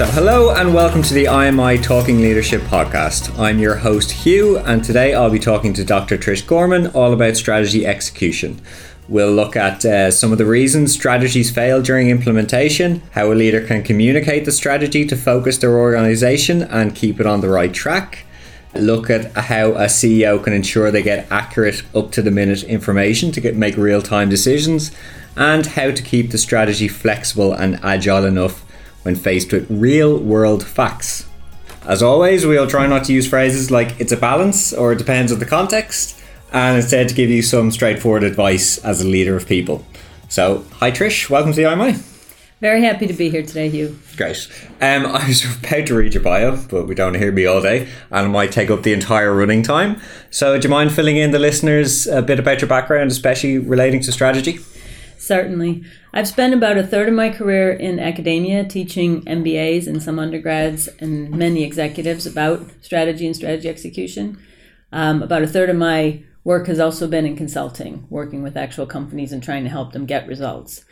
So, 0.00 0.06
hello 0.06 0.54
and 0.54 0.72
welcome 0.72 1.02
to 1.02 1.12
the 1.12 1.26
IMI 1.26 1.82
Talking 1.82 2.22
Leadership 2.22 2.62
podcast. 2.62 3.38
I'm 3.38 3.58
your 3.58 3.74
host, 3.74 4.10
Hugh, 4.10 4.56
and 4.60 4.82
today 4.82 5.12
I'll 5.12 5.28
be 5.28 5.38
talking 5.38 5.74
to 5.74 5.84
Dr. 5.84 6.16
Trish 6.16 6.46
Gorman 6.46 6.86
all 6.92 7.12
about 7.12 7.36
strategy 7.36 7.84
execution. 7.84 8.62
We'll 9.10 9.30
look 9.30 9.56
at 9.56 9.84
uh, 9.84 10.10
some 10.10 10.32
of 10.32 10.38
the 10.38 10.46
reasons 10.46 10.94
strategies 10.94 11.50
fail 11.50 11.82
during 11.82 12.08
implementation, 12.08 13.02
how 13.10 13.30
a 13.30 13.34
leader 13.34 13.60
can 13.60 13.82
communicate 13.82 14.46
the 14.46 14.52
strategy 14.52 15.04
to 15.04 15.16
focus 15.18 15.58
their 15.58 15.78
organization 15.78 16.62
and 16.62 16.96
keep 16.96 17.20
it 17.20 17.26
on 17.26 17.42
the 17.42 17.50
right 17.50 17.74
track. 17.74 18.24
Look 18.74 19.10
at 19.10 19.30
how 19.36 19.72
a 19.72 19.84
CEO 19.84 20.42
can 20.42 20.54
ensure 20.54 20.90
they 20.90 21.02
get 21.02 21.30
accurate, 21.30 21.82
up 21.94 22.10
to 22.12 22.22
the 22.22 22.30
minute 22.30 22.62
information 22.62 23.32
to 23.32 23.40
get, 23.42 23.54
make 23.54 23.76
real 23.76 24.00
time 24.00 24.30
decisions, 24.30 24.92
and 25.36 25.66
how 25.66 25.90
to 25.90 26.02
keep 26.02 26.30
the 26.30 26.38
strategy 26.38 26.88
flexible 26.88 27.52
and 27.52 27.78
agile 27.84 28.24
enough 28.24 28.64
when 29.02 29.16
faced 29.16 29.52
with 29.52 29.70
real 29.70 30.18
world 30.18 30.64
facts. 30.64 31.26
As 31.86 32.02
always, 32.02 32.44
we'll 32.44 32.66
try 32.66 32.86
not 32.86 33.04
to 33.04 33.12
use 33.12 33.26
phrases 33.26 33.70
like 33.70 33.98
it's 34.00 34.12
a 34.12 34.16
balance 34.16 34.72
or 34.72 34.92
it 34.92 34.98
depends 34.98 35.32
on 35.32 35.38
the 35.38 35.46
context, 35.46 36.20
and 36.52 36.76
instead 36.76 37.08
to 37.08 37.14
give 37.14 37.30
you 37.30 37.42
some 37.42 37.70
straightforward 37.70 38.22
advice 38.22 38.78
as 38.78 39.00
a 39.00 39.08
leader 39.08 39.36
of 39.36 39.46
people. 39.46 39.86
So, 40.28 40.64
hi 40.74 40.90
Trish, 40.90 41.30
welcome 41.30 41.52
to 41.52 41.56
the 41.56 41.68
IMI. 41.68 42.06
Very 42.60 42.82
happy 42.82 43.06
to 43.06 43.14
be 43.14 43.30
here 43.30 43.42
today, 43.42 43.70
Hugh. 43.70 43.98
Great. 44.18 44.46
Um, 44.82 45.06
I 45.06 45.26
was 45.26 45.44
about 45.64 45.86
to 45.86 45.94
read 45.94 46.12
your 46.12 46.22
bio, 46.22 46.56
but 46.68 46.86
we 46.86 46.94
don't 46.94 47.14
hear 47.14 47.32
me 47.32 47.46
all 47.46 47.62
day, 47.62 47.88
and 48.10 48.26
it 48.26 48.28
might 48.28 48.52
take 48.52 48.70
up 48.70 48.82
the 48.82 48.92
entire 48.92 49.34
running 49.34 49.62
time. 49.62 49.98
So, 50.28 50.58
do 50.58 50.68
you 50.68 50.70
mind 50.70 50.92
filling 50.92 51.16
in 51.16 51.30
the 51.30 51.38
listeners 51.38 52.06
a 52.06 52.20
bit 52.20 52.38
about 52.38 52.60
your 52.60 52.68
background, 52.68 53.10
especially 53.10 53.56
relating 53.56 54.02
to 54.02 54.12
strategy? 54.12 54.58
Certainly. 55.20 55.84
I've 56.14 56.26
spent 56.26 56.54
about 56.54 56.78
a 56.78 56.86
third 56.86 57.06
of 57.06 57.12
my 57.14 57.28
career 57.28 57.70
in 57.70 58.00
academia 58.00 58.64
teaching 58.64 59.22
MBAs 59.26 59.86
and 59.86 60.02
some 60.02 60.18
undergrads 60.18 60.88
and 60.98 61.30
many 61.30 61.62
executives 61.62 62.24
about 62.24 62.66
strategy 62.80 63.26
and 63.26 63.36
strategy 63.36 63.68
execution. 63.68 64.38
Um, 64.92 65.22
about 65.22 65.42
a 65.42 65.46
third 65.46 65.68
of 65.68 65.76
my 65.76 66.22
work 66.42 66.68
has 66.68 66.80
also 66.80 67.06
been 67.06 67.26
in 67.26 67.36
consulting, 67.36 68.06
working 68.08 68.42
with 68.42 68.56
actual 68.56 68.86
companies 68.86 69.30
and 69.30 69.42
trying 69.42 69.62
to 69.64 69.68
help 69.68 69.92
them 69.92 70.06
get 70.06 70.26
results. 70.26 70.86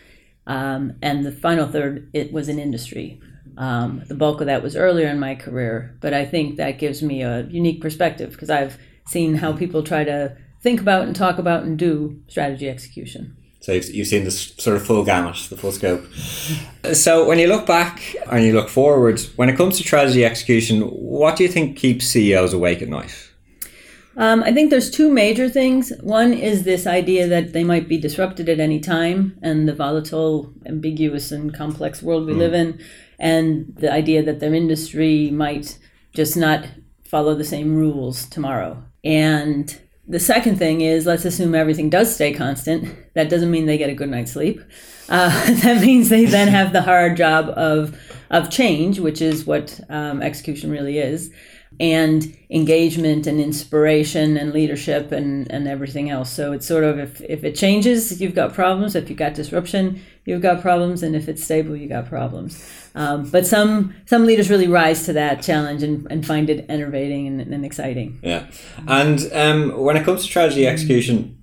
Um, 0.46 0.98
and 1.00 1.24
the 1.24 1.32
final 1.32 1.66
third, 1.66 2.10
it 2.12 2.30
was 2.30 2.50
in 2.50 2.58
industry. 2.58 3.22
Um, 3.56 4.02
the 4.08 4.14
bulk 4.14 4.42
of 4.42 4.46
that 4.46 4.62
was 4.62 4.76
earlier 4.76 5.08
in 5.08 5.18
my 5.18 5.36
career, 5.36 5.96
but 6.02 6.12
I 6.12 6.26
think 6.26 6.56
that 6.56 6.78
gives 6.78 7.02
me 7.02 7.22
a 7.22 7.44
unique 7.44 7.80
perspective 7.80 8.32
because 8.32 8.50
I've 8.50 8.76
seen 9.06 9.36
how 9.36 9.54
people 9.54 9.82
try 9.82 10.04
to 10.04 10.36
think 10.60 10.82
about 10.82 11.06
and 11.06 11.16
talk 11.16 11.38
about 11.38 11.62
and 11.62 11.78
do 11.78 12.22
strategy 12.28 12.68
execution. 12.68 13.34
So 13.68 13.74
you've, 13.74 13.94
you've 13.94 14.08
seen 14.08 14.24
this 14.24 14.54
sort 14.56 14.78
of 14.78 14.86
full 14.86 15.04
gamut, 15.04 15.36
the 15.50 15.56
full 15.58 15.72
scope. 15.72 16.02
So 16.94 17.26
when 17.26 17.38
you 17.38 17.48
look 17.48 17.66
back 17.66 18.16
and 18.32 18.42
you 18.42 18.54
look 18.54 18.70
forward, 18.70 19.20
when 19.36 19.50
it 19.50 19.58
comes 19.58 19.76
to 19.76 19.82
strategy 19.82 20.24
execution, 20.24 20.80
what 20.80 21.36
do 21.36 21.42
you 21.42 21.50
think 21.50 21.76
keeps 21.76 22.06
CEOs 22.06 22.54
awake 22.54 22.80
at 22.80 22.88
night? 22.88 23.30
Um, 24.16 24.42
I 24.42 24.54
think 24.54 24.70
there's 24.70 24.90
two 24.90 25.12
major 25.12 25.50
things. 25.50 25.92
One 26.00 26.32
is 26.32 26.62
this 26.62 26.86
idea 26.86 27.28
that 27.28 27.52
they 27.52 27.62
might 27.62 27.88
be 27.88 27.98
disrupted 27.98 28.48
at 28.48 28.58
any 28.58 28.80
time, 28.80 29.38
and 29.42 29.68
the 29.68 29.74
volatile, 29.74 30.50
ambiguous, 30.64 31.30
and 31.30 31.52
complex 31.52 32.02
world 32.02 32.24
we 32.24 32.32
mm. 32.32 32.38
live 32.38 32.54
in, 32.54 32.80
and 33.18 33.74
the 33.76 33.92
idea 33.92 34.22
that 34.22 34.40
their 34.40 34.54
industry 34.54 35.30
might 35.30 35.78
just 36.14 36.38
not 36.38 36.66
follow 37.04 37.34
the 37.34 37.44
same 37.44 37.76
rules 37.76 38.24
tomorrow. 38.30 38.82
And 39.04 39.78
the 40.08 40.18
second 40.18 40.56
thing 40.56 40.80
is 40.80 41.06
let's 41.06 41.24
assume 41.24 41.54
everything 41.54 41.90
does 41.90 42.12
stay 42.12 42.32
constant. 42.32 43.14
That 43.14 43.28
doesn't 43.28 43.50
mean 43.50 43.66
they 43.66 43.78
get 43.78 43.90
a 43.90 43.94
good 43.94 44.08
night's 44.08 44.32
sleep. 44.32 44.60
Uh, 45.08 45.28
that 45.62 45.82
means 45.82 46.08
they 46.08 46.24
then 46.24 46.48
have 46.48 46.72
the 46.72 46.82
hard 46.82 47.16
job 47.16 47.50
of 47.50 47.98
of 48.30 48.50
change, 48.50 48.98
which 48.98 49.22
is 49.22 49.46
what 49.46 49.80
um, 49.88 50.22
execution 50.22 50.70
really 50.70 50.98
is 50.98 51.30
and 51.80 52.36
engagement 52.50 53.26
and 53.26 53.40
inspiration 53.40 54.36
and 54.36 54.52
leadership 54.52 55.12
and, 55.12 55.50
and 55.50 55.68
everything 55.68 56.10
else. 56.10 56.32
So 56.32 56.52
it's 56.52 56.66
sort 56.66 56.84
of 56.84 56.98
if, 56.98 57.20
if 57.20 57.44
it 57.44 57.54
changes, 57.54 58.20
you've 58.20 58.34
got 58.34 58.52
problems. 58.52 58.94
If 58.94 59.08
you've 59.08 59.18
got 59.18 59.34
disruption, 59.34 60.02
you've 60.24 60.42
got 60.42 60.60
problems. 60.60 61.02
And 61.02 61.14
if 61.14 61.28
it's 61.28 61.44
stable, 61.44 61.76
you 61.76 61.88
got 61.88 62.06
problems. 62.06 62.64
Um, 62.94 63.30
but 63.30 63.46
some 63.46 63.94
some 64.06 64.26
leaders 64.26 64.50
really 64.50 64.66
rise 64.66 65.04
to 65.06 65.12
that 65.12 65.42
challenge 65.42 65.82
and, 65.82 66.06
and 66.10 66.26
find 66.26 66.50
it 66.50 66.66
enervating 66.68 67.26
and, 67.28 67.40
and 67.40 67.64
exciting. 67.64 68.18
Yeah. 68.22 68.46
And 68.88 69.30
um, 69.32 69.78
when 69.78 69.96
it 69.96 70.04
comes 70.04 70.22
to 70.22 70.26
strategy 70.26 70.66
execution, 70.66 71.37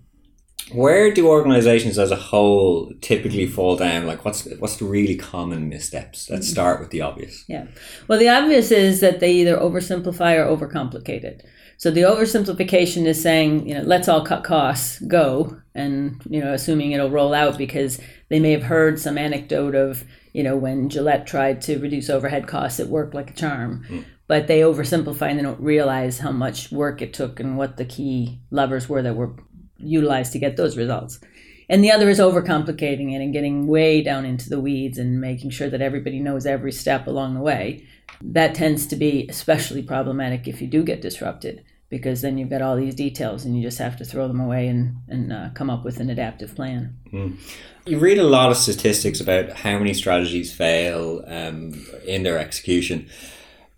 where 0.72 1.14
do 1.14 1.28
organizations 1.28 2.00
as 2.00 2.12
a 2.12 2.16
whole 2.16 2.92
typically 3.02 3.46
fall 3.46 3.76
down? 3.76 4.08
Like, 4.08 4.26
what's 4.26 4.46
what's 4.58 4.78
the 4.78 4.86
really 4.86 5.16
common 5.16 5.70
missteps? 5.70 6.30
Let's 6.30 6.48
mm-hmm. 6.48 6.54
start 6.54 6.80
with 6.80 6.90
the 6.90 7.02
obvious. 7.02 7.44
Yeah. 7.48 7.68
Well, 8.08 8.18
the 8.18 8.30
obvious 8.30 8.72
is 8.72 9.00
that 9.02 9.20
they 9.20 9.32
either 9.34 9.58
oversimplify 9.58 10.38
or 10.38 10.56
overcomplicate 10.56 11.24
it. 11.24 11.46
So 11.78 11.92
the 11.92 12.02
oversimplification 12.02 13.06
is 13.06 13.22
saying, 13.22 13.68
you 13.68 13.76
know, 13.76 13.82
let's 13.82 14.08
all 14.08 14.26
cut 14.26 14.44
costs, 14.44 15.00
go, 15.02 15.60
and 15.76 16.22
you 16.30 16.40
know, 16.40 16.54
assuming 16.54 16.94
it'll 16.94 17.10
roll 17.10 17.34
out 17.34 17.58
because 17.58 18.00
they 18.30 18.40
may 18.40 18.52
have 18.52 18.64
heard 18.64 19.00
some 19.00 19.18
anecdote 19.18 19.76
of, 19.76 20.04
you 20.34 20.42
know, 20.42 20.56
when 20.56 20.90
Gillette 20.90 21.28
tried 21.28 21.62
to 21.64 21.78
reduce 21.78 22.10
overhead 22.10 22.48
costs, 22.48 22.80
it 22.80 22.88
worked 22.88 23.14
like 23.14 23.30
a 23.30 23.34
charm. 23.34 23.86
Mm. 23.90 24.06
But 24.28 24.48
they 24.48 24.62
oversimplify 24.62 25.30
and 25.30 25.38
they 25.38 25.44
don't 25.44 25.62
realize 25.62 26.20
how 26.20 26.32
much 26.32 26.72
work 26.72 27.04
it 27.04 27.14
took 27.14 27.40
and 27.40 27.58
what 27.58 27.78
the 27.78 27.86
key 27.86 28.40
levers 28.50 28.90
were 28.90 29.04
that 29.04 29.16
were 29.16 29.36
utilize 29.86 30.30
to 30.32 30.40
get 30.40 30.58
those 30.58 30.78
results. 30.78 31.20
And 31.68 31.84
the 31.84 31.92
other 31.92 32.10
is 32.10 32.20
overcomplicating 32.20 33.14
it 33.14 33.22
and 33.22 33.34
getting 33.34 33.68
way 33.68 34.02
down 34.04 34.26
into 34.26 34.50
the 34.50 34.60
weeds 34.60 34.98
and 34.98 35.20
making 35.20 35.50
sure 35.50 35.70
that 35.70 35.82
everybody 35.82 36.20
knows 36.20 36.46
every 36.46 36.72
step 36.72 37.08
along 37.08 37.34
the 37.34 37.42
way. 37.42 37.88
That 38.22 38.56
tends 38.56 38.86
to 38.88 38.96
be 38.96 39.26
especially 39.30 39.82
problematic 39.82 40.48
if 40.48 40.62
you 40.62 40.68
do 40.68 40.84
get 40.84 41.02
disrupted 41.02 41.64
because 41.90 42.22
then 42.22 42.38
you've 42.38 42.50
got 42.50 42.62
all 42.62 42.76
these 42.76 42.96
details 42.96 43.46
and 43.46 43.56
you 43.56 43.64
just 43.64 43.78
have 43.78 43.98
to 43.98 44.06
throw 44.06 44.28
them 44.28 44.40
away 44.40 44.68
and, 44.68 44.98
and 45.08 45.32
uh, 45.32 45.50
come 45.54 45.70
up 45.70 45.84
with 45.84 46.00
an 46.00 46.10
adaptive 46.10 46.56
plan. 46.56 46.98
Mm. 47.12 47.38
You 47.86 48.00
read 48.00 48.18
a 48.18 48.24
lot 48.24 48.52
of 48.52 48.58
statistics 48.58 49.22
about 49.22 49.52
how 49.52 49.78
many 49.78 49.94
strategies 49.94 50.52
fail 50.52 51.24
um, 51.28 51.86
in 52.06 52.24
their 52.24 52.40
execution. 52.40 53.08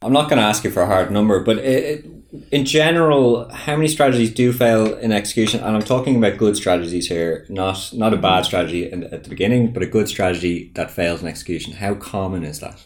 I'm 0.01 0.13
not 0.13 0.29
going 0.29 0.37
to 0.37 0.45
ask 0.45 0.63
you 0.63 0.71
for 0.71 0.81
a 0.81 0.87
hard 0.87 1.11
number, 1.11 1.41
but 1.43 1.57
it, 1.57 2.05
in 2.51 2.65
general, 2.65 3.49
how 3.49 3.75
many 3.75 3.87
strategies 3.87 4.33
do 4.33 4.51
fail 4.51 4.95
in 4.95 5.11
execution? 5.11 5.61
And 5.61 5.75
I'm 5.75 5.81
talking 5.81 6.17
about 6.17 6.37
good 6.37 6.57
strategies 6.57 7.07
here, 7.07 7.45
not 7.49 7.91
not 7.93 8.13
a 8.13 8.17
bad 8.17 8.45
strategy 8.45 8.89
in, 8.89 9.05
at 9.05 9.23
the 9.23 9.29
beginning, 9.29 9.71
but 9.71 9.83
a 9.83 9.87
good 9.87 10.09
strategy 10.09 10.71
that 10.75 10.91
fails 10.91 11.21
in 11.21 11.27
execution. 11.27 11.73
How 11.73 11.95
common 11.95 12.43
is 12.43 12.59
that? 12.59 12.85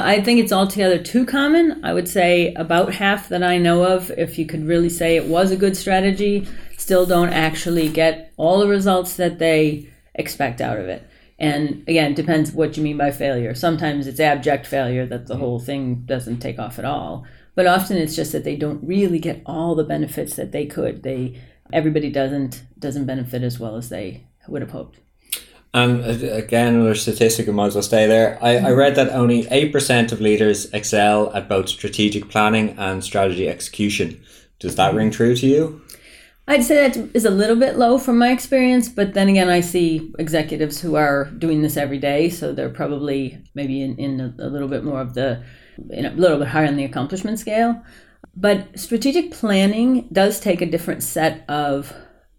I 0.00 0.20
think 0.20 0.38
it's 0.38 0.52
altogether 0.52 1.02
too 1.02 1.26
common. 1.26 1.84
I 1.84 1.92
would 1.92 2.08
say 2.08 2.54
about 2.54 2.94
half 2.94 3.28
that 3.30 3.42
I 3.42 3.58
know 3.58 3.82
of, 3.82 4.12
if 4.12 4.38
you 4.38 4.46
could 4.46 4.64
really 4.64 4.90
say 4.90 5.16
it 5.16 5.26
was 5.26 5.50
a 5.50 5.56
good 5.56 5.76
strategy, 5.76 6.46
still 6.76 7.04
don't 7.04 7.30
actually 7.30 7.88
get 7.88 8.32
all 8.36 8.60
the 8.60 8.68
results 8.68 9.16
that 9.16 9.40
they 9.40 9.92
expect 10.14 10.60
out 10.60 10.78
of 10.78 10.86
it. 10.86 11.02
And 11.40 11.82
again, 11.88 12.12
it 12.12 12.16
depends 12.16 12.52
what 12.52 12.76
you 12.76 12.82
mean 12.84 12.96
by 12.96 13.10
failure. 13.10 13.54
Sometimes 13.54 14.06
it's 14.06 14.20
abject 14.20 14.66
failure 14.66 15.04
that 15.06 15.26
the 15.26 15.34
mm-hmm. 15.34 15.42
whole 15.42 15.58
thing 15.58 16.04
doesn't 16.06 16.38
take 16.38 16.60
off 16.60 16.78
at 16.78 16.84
all 16.84 17.26
but 17.58 17.66
often 17.66 17.96
it's 17.96 18.14
just 18.14 18.30
that 18.30 18.44
they 18.44 18.54
don't 18.54 18.86
really 18.86 19.18
get 19.18 19.42
all 19.44 19.74
the 19.74 19.82
benefits 19.82 20.36
that 20.36 20.52
they 20.52 20.64
could. 20.64 21.02
They 21.02 21.42
everybody 21.72 22.08
doesn't 22.08 22.62
doesn't 22.78 23.06
benefit 23.06 23.42
as 23.42 23.58
well 23.58 23.74
as 23.74 23.88
they 23.88 24.28
would 24.46 24.62
have 24.62 24.70
hoped. 24.70 25.00
And 25.74 26.00
uh, 26.04 26.34
again, 26.34 26.76
another 26.76 26.94
statistic, 26.94 27.48
I 27.48 27.50
might 27.50 27.66
as 27.66 27.74
well 27.74 27.82
stay 27.82 28.06
there. 28.06 28.38
I, 28.40 28.58
I 28.58 28.70
read 28.70 28.94
that 28.94 29.08
only 29.10 29.42
8% 29.46 30.12
of 30.12 30.20
leaders 30.20 30.72
excel 30.72 31.34
at 31.34 31.48
both 31.48 31.68
strategic 31.68 32.28
planning 32.28 32.76
and 32.78 33.02
strategy 33.02 33.48
execution. 33.48 34.22
Does 34.60 34.76
that 34.76 34.94
ring 34.94 35.10
true 35.10 35.34
to 35.34 35.46
you? 35.48 35.82
I'd 36.46 36.62
say 36.62 36.88
that 36.88 37.10
is 37.12 37.24
a 37.24 37.30
little 37.30 37.56
bit 37.56 37.76
low 37.76 37.98
from 37.98 38.18
my 38.18 38.30
experience, 38.30 38.88
but 38.88 39.14
then 39.14 39.28
again, 39.28 39.48
I 39.48 39.62
see 39.62 40.12
executives 40.20 40.80
who 40.80 40.94
are 40.94 41.24
doing 41.24 41.62
this 41.62 41.76
every 41.76 41.98
day, 41.98 42.30
so 42.30 42.52
they're 42.52 42.70
probably 42.70 43.42
maybe 43.56 43.82
in, 43.82 43.96
in 43.96 44.20
a, 44.20 44.46
a 44.46 44.48
little 44.48 44.68
bit 44.68 44.84
more 44.84 45.00
of 45.00 45.14
the 45.14 45.42
you 45.90 46.02
know, 46.02 46.10
a 46.10 46.14
little 46.14 46.38
bit 46.38 46.48
higher 46.48 46.66
on 46.66 46.76
the 46.76 46.84
accomplishment 46.84 47.38
scale. 47.38 47.82
But 48.36 48.78
strategic 48.78 49.32
planning 49.32 50.08
does 50.12 50.40
take 50.40 50.60
a 50.60 50.66
different 50.66 51.02
set 51.02 51.44
of 51.48 51.92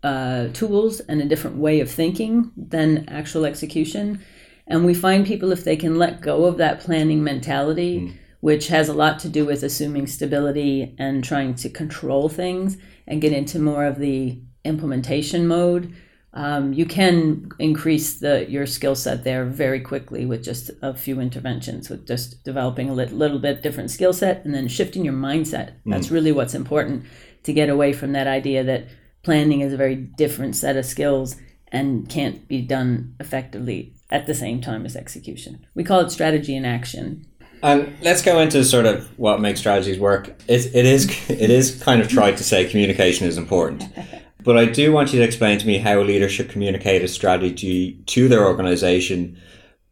uh, 0.04 0.48
tools 0.54 1.02
and 1.02 1.22
a 1.22 1.26
different 1.26 1.58
way 1.58 1.82
of 1.82 1.92
thinking 1.92 2.52
than 2.56 3.08
actual 3.10 3.46
execution. 3.46 4.22
And 4.68 4.86
we 4.86 4.94
find 4.94 5.26
people, 5.26 5.52
if 5.52 5.64
they 5.64 5.76
can 5.76 5.98
let 5.98 6.22
go 6.22 6.46
of 6.46 6.58
that 6.58 6.80
planning 6.80 7.24
mentality, 7.24 8.00
mm. 8.00 8.14
which 8.40 8.68
has 8.68 8.88
a 8.88 8.94
lot 8.94 9.20
to 9.20 9.30
do 9.30 9.46
with 9.46 9.64
assuming 9.64 10.08
stability 10.08 10.96
and 10.98 11.24
trying 11.24 11.56
to 11.56 11.70
control 11.70 12.30
things, 12.30 12.78
and 13.08 13.22
get 13.22 13.34
into 13.34 13.60
more 13.60 13.86
of 13.86 13.98
the 13.98 14.40
implementation 14.64 15.48
mode, 15.48 15.94
um, 16.34 16.74
you 16.74 16.86
can 16.86 17.50
increase 17.58 18.20
the 18.20 18.50
your 18.50 18.66
skill 18.66 18.96
set 18.96 19.24
there 19.24 19.46
very 19.46 19.80
quickly 19.80 20.26
with 20.26 20.44
just 20.44 20.70
a 20.82 20.94
few 20.94 21.20
interventions 21.20 21.90
with 21.90 22.06
just 22.06 22.44
developing 22.44 22.90
a 22.90 22.94
little, 22.94 23.18
little 23.18 23.40
bit 23.40 23.64
different 23.64 23.90
skill 23.90 24.14
set 24.14 24.46
and 24.46 24.54
then 24.54 24.68
shifting 24.68 25.04
your 25.04 25.14
mindset 25.14 25.72
mm. 25.72 25.92
that's 25.92 26.12
really 26.12 26.32
what's 26.32 26.54
important 26.54 27.06
to 27.44 27.54
get 27.54 27.70
away 27.70 27.94
from 27.94 28.12
that 28.12 28.28
idea 28.28 28.64
that 28.64 28.88
planning 29.24 29.62
is 29.62 29.74
a 29.74 29.78
very 29.78 29.96
different 29.96 30.56
set 30.56 30.78
of 30.78 30.86
skills 30.86 31.36
and 31.72 32.10
can't 32.10 32.48
be 32.48 32.62
done 32.62 33.16
effectively 33.20 33.94
at 34.12 34.26
the 34.26 34.36
same 34.36 34.62
time 34.62 34.86
as 34.86 34.96
execution 34.96 35.66
we 35.74 35.84
call 35.84 36.00
it 36.00 36.12
strategy 36.12 36.56
in 36.56 36.66
action 36.66 37.26
And 37.62 37.94
let's 38.02 38.22
go 38.22 38.40
into 38.40 38.64
sort 38.64 38.86
of 38.86 39.08
what 39.20 39.42
makes 39.42 39.60
strategies 39.60 40.00
work. 40.00 40.30
It, 40.48 40.74
it 40.74 40.86
is 40.86 41.30
it 41.30 41.50
is 41.50 41.82
kind 41.84 42.02
of 42.02 42.08
tried 42.08 42.38
to 42.38 42.44
say 42.44 42.70
communication 42.70 43.28
is 43.28 43.38
important, 43.38 43.84
but 44.44 44.58
I 44.58 44.66
do 44.66 44.92
want 44.92 45.14
you 45.14 45.20
to 45.20 45.26
explain 45.26 45.60
to 45.60 45.68
me 45.68 45.78
how 45.78 46.00
a 46.00 46.04
leader 46.04 46.30
should 46.30 46.50
communicate 46.50 47.04
a 47.04 47.08
strategy 47.08 48.02
to 48.08 48.28
their 48.28 48.46
organization, 48.46 49.38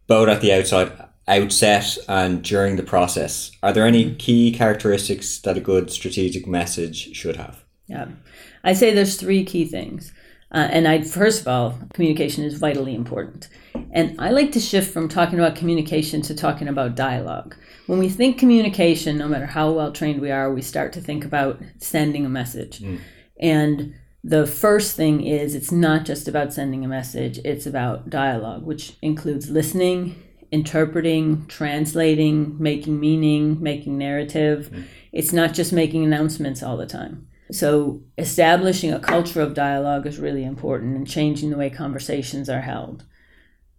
both 0.07 0.29
at 0.29 0.41
the 0.41 0.53
outside 0.53 0.91
outset 1.27 1.97
and 2.07 2.41
during 2.41 2.77
the 2.77 2.83
process. 2.83 3.51
Are 3.61 3.73
there 3.73 3.85
any 3.85 4.15
key 4.15 4.51
characteristics 4.51 5.39
that 5.39 5.57
a 5.57 5.61
good 5.61 5.91
strategic 5.91 6.47
message 6.47 7.15
should 7.15 7.35
have? 7.35 7.63
Yeah, 7.87 8.07
I 8.63 8.73
say 8.73 8.93
there's 8.93 9.17
three 9.17 9.43
key 9.43 9.65
things. 9.65 10.13
Uh, 10.49 10.67
and 10.71 10.87
I 10.87 11.01
first 11.01 11.41
of 11.41 11.47
all, 11.47 11.77
communication 11.93 12.45
is 12.45 12.57
vitally 12.57 12.95
important. 12.95 13.49
And 13.91 14.19
I 14.19 14.31
like 14.31 14.53
to 14.53 14.59
shift 14.59 14.93
from 14.93 15.09
talking 15.09 15.39
about 15.39 15.55
communication 15.55 16.21
to 16.23 16.35
talking 16.35 16.69
about 16.69 16.95
dialogue. 16.95 17.55
When 17.85 17.99
we 17.99 18.09
think 18.09 18.37
communication, 18.37 19.17
no 19.17 19.27
matter 19.27 19.45
how 19.45 19.71
well 19.71 19.91
trained 19.91 20.21
we 20.21 20.31
are, 20.31 20.51
we 20.53 20.61
start 20.61 20.93
to 20.93 21.01
think 21.01 21.25
about 21.25 21.61
sending 21.79 22.25
a 22.25 22.29
message. 22.29 22.79
Mm. 22.79 22.99
And 23.39 23.93
the 24.23 24.45
first 24.45 24.95
thing 24.95 25.25
is 25.25 25.55
it's 25.55 25.71
not 25.71 26.05
just 26.05 26.27
about 26.27 26.53
sending 26.53 26.83
a 26.83 26.87
message, 26.87 27.39
it's 27.39 27.65
about 27.65 28.09
dialogue, 28.09 28.65
which 28.65 28.93
includes 29.01 29.49
listening, 29.49 30.21
interpreting, 30.51 31.45
translating, 31.47 32.55
making 32.61 32.99
meaning, 32.99 33.61
making 33.61 33.97
narrative. 33.97 34.69
Mm. 34.71 34.83
It's 35.11 35.33
not 35.33 35.53
just 35.53 35.71
making 35.71 36.03
announcements 36.03 36.61
all 36.61 36.77
the 36.77 36.85
time. 36.85 37.27
So, 37.51 38.01
establishing 38.17 38.91
a 38.91 38.99
culture 38.99 39.41
of 39.41 39.53
dialogue 39.53 40.05
is 40.05 40.19
really 40.19 40.43
important 40.43 40.97
and 40.97 41.07
changing 41.07 41.49
the 41.49 41.57
way 41.57 41.69
conversations 41.69 42.49
are 42.49 42.61
held. 42.61 43.05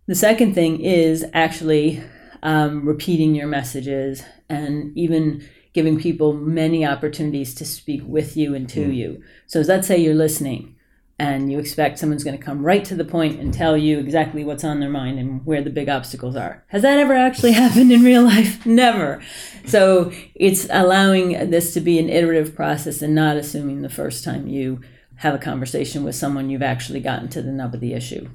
The 0.07 0.15
second 0.15 0.55
thing 0.55 0.81
is 0.81 1.27
actually 1.35 2.03
um, 2.43 2.87
repeating 2.87 3.35
your 3.35 3.47
messages 3.47 4.23
and 4.49 4.97
even 4.97 5.47
giving 5.79 5.97
people 5.97 6.33
many 6.33 6.85
opportunities 6.85 7.55
to 7.55 7.65
speak 7.65 8.03
with 8.05 8.37
you 8.37 8.53
and 8.53 8.69
to 8.69 8.89
mm. 8.89 8.97
you. 8.97 9.23
So, 9.47 9.61
let's 9.61 9.87
say 9.87 9.97
you're 9.97 10.13
listening 10.13 10.75
and 11.21 11.53
you 11.53 11.61
expect 11.61 12.01
someone's 12.01 12.25
going 12.25 12.37
to 12.37 12.43
come 12.43 12.65
right 12.65 12.85
to 12.85 12.97
the 12.97 13.05
point 13.05 13.39
and 13.39 13.55
tell 13.55 13.77
you 13.77 14.01
exactly 14.01 14.45
what's 14.45 14.65
on 14.65 14.81
their 14.81 14.91
mind 14.91 15.21
and 15.21 15.47
where 15.47 15.63
the 15.63 15.71
big 15.71 15.89
obstacles 15.89 16.35
are. 16.35 16.65
Has 16.67 16.83
that 16.83 16.99
ever 16.99 17.15
actually 17.15 17.53
happened 17.63 17.93
in 17.93 18.03
real 18.03 18.25
life? 18.25 18.67
Never. 18.67 19.23
So 19.67 20.11
it's 20.35 20.67
allowing 20.69 21.49
this 21.49 21.73
to 21.75 21.81
be 21.81 22.01
an 22.01 22.09
iterative 22.09 22.57
process 22.57 23.01
and 23.01 23.15
not 23.15 23.37
assuming 23.37 23.83
the 23.83 23.89
first 23.89 24.25
time 24.25 24.49
you 24.49 24.81
have 25.19 25.37
a 25.37 25.39
conversation 25.39 26.03
with 26.03 26.17
someone 26.17 26.51
you've 26.51 26.61
actually 26.61 27.01
gotten 27.01 27.29
to 27.29 27.41
the 27.41 27.53
nub 27.53 27.73
of 27.73 27.79
the 27.79 27.93
issue. 27.93 28.29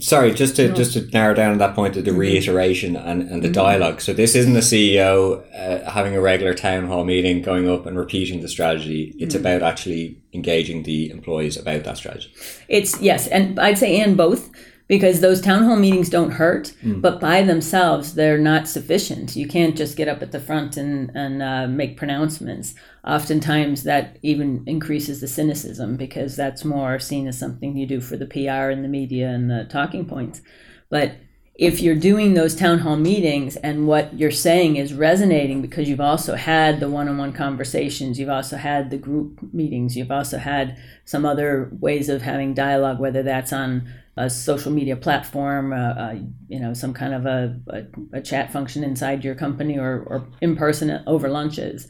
Sorry, 0.00 0.32
just 0.32 0.56
to 0.56 0.68
no. 0.68 0.74
just 0.74 0.94
to 0.94 1.06
narrow 1.12 1.34
down 1.34 1.52
on 1.52 1.58
that 1.58 1.76
point 1.76 1.96
of 1.96 2.04
the 2.04 2.10
mm-hmm. 2.10 2.20
reiteration 2.20 2.96
and, 2.96 3.22
and 3.22 3.42
the 3.42 3.48
mm-hmm. 3.48 3.52
dialogue. 3.52 4.00
So 4.00 4.12
this 4.12 4.34
isn't 4.34 4.56
a 4.56 4.60
CEO 4.60 5.44
uh, 5.54 5.88
having 5.88 6.16
a 6.16 6.20
regular 6.20 6.52
town 6.52 6.88
hall 6.88 7.04
meeting, 7.04 7.42
going 7.42 7.68
up 7.68 7.86
and 7.86 7.96
repeating 7.96 8.40
the 8.40 8.48
strategy. 8.48 9.14
It's 9.18 9.36
mm-hmm. 9.36 9.46
about 9.46 9.62
actually 9.62 10.20
engaging 10.32 10.82
the 10.82 11.10
employees 11.10 11.56
about 11.56 11.84
that 11.84 11.96
strategy. 11.96 12.32
It's 12.68 13.00
yes, 13.00 13.28
and 13.28 13.58
I'd 13.60 13.78
say 13.78 14.00
and 14.00 14.16
both 14.16 14.50
because 14.86 15.20
those 15.20 15.40
town 15.40 15.64
hall 15.64 15.76
meetings 15.76 16.10
don't 16.10 16.32
hurt, 16.32 16.74
mm. 16.82 17.00
but 17.00 17.20
by 17.20 17.42
themselves 17.42 18.14
they're 18.14 18.38
not 18.38 18.68
sufficient. 18.68 19.34
You 19.34 19.48
can't 19.48 19.76
just 19.76 19.96
get 19.96 20.08
up 20.08 20.22
at 20.22 20.32
the 20.32 20.40
front 20.40 20.76
and 20.76 21.10
and 21.14 21.42
uh, 21.42 21.66
make 21.66 21.96
pronouncements. 21.96 22.74
Oftentimes 23.06 23.84
that 23.84 24.18
even 24.22 24.62
increases 24.66 25.20
the 25.20 25.28
cynicism 25.28 25.96
because 25.96 26.36
that's 26.36 26.64
more 26.64 26.98
seen 26.98 27.26
as 27.26 27.38
something 27.38 27.76
you 27.76 27.86
do 27.86 28.00
for 28.00 28.16
the 28.16 28.26
PR 28.26 28.70
and 28.70 28.84
the 28.84 28.88
media 28.88 29.28
and 29.28 29.50
the 29.50 29.64
talking 29.64 30.06
points. 30.06 30.42
But 30.90 31.16
if 31.54 31.80
you're 31.80 31.94
doing 31.94 32.34
those 32.34 32.56
town 32.56 32.80
hall 32.80 32.96
meetings 32.96 33.54
and 33.56 33.86
what 33.86 34.12
you're 34.18 34.30
saying 34.30 34.74
is 34.74 34.92
resonating 34.92 35.62
because 35.62 35.88
you've 35.88 36.00
also 36.00 36.34
had 36.34 36.80
the 36.80 36.88
one-on-one 36.88 37.32
conversations 37.32 38.18
you've 38.18 38.28
also 38.28 38.56
had 38.56 38.90
the 38.90 38.98
group 38.98 39.38
meetings 39.52 39.96
you've 39.96 40.10
also 40.10 40.38
had 40.38 40.76
some 41.04 41.24
other 41.24 41.70
ways 41.78 42.08
of 42.08 42.22
having 42.22 42.54
dialogue 42.54 42.98
whether 42.98 43.22
that's 43.22 43.52
on 43.52 43.88
a 44.16 44.30
social 44.30 44.70
media 44.70 44.96
platform, 44.96 45.72
uh, 45.72 45.76
uh, 45.76 46.14
you 46.48 46.60
know, 46.60 46.72
some 46.72 46.94
kind 46.94 47.14
of 47.14 47.26
a, 47.26 47.58
a, 47.68 48.18
a, 48.18 48.22
chat 48.22 48.52
function 48.52 48.84
inside 48.84 49.24
your 49.24 49.34
company 49.34 49.76
or, 49.76 50.04
or 50.06 50.28
in 50.40 50.54
person 50.54 51.02
over 51.06 51.28
lunches, 51.28 51.88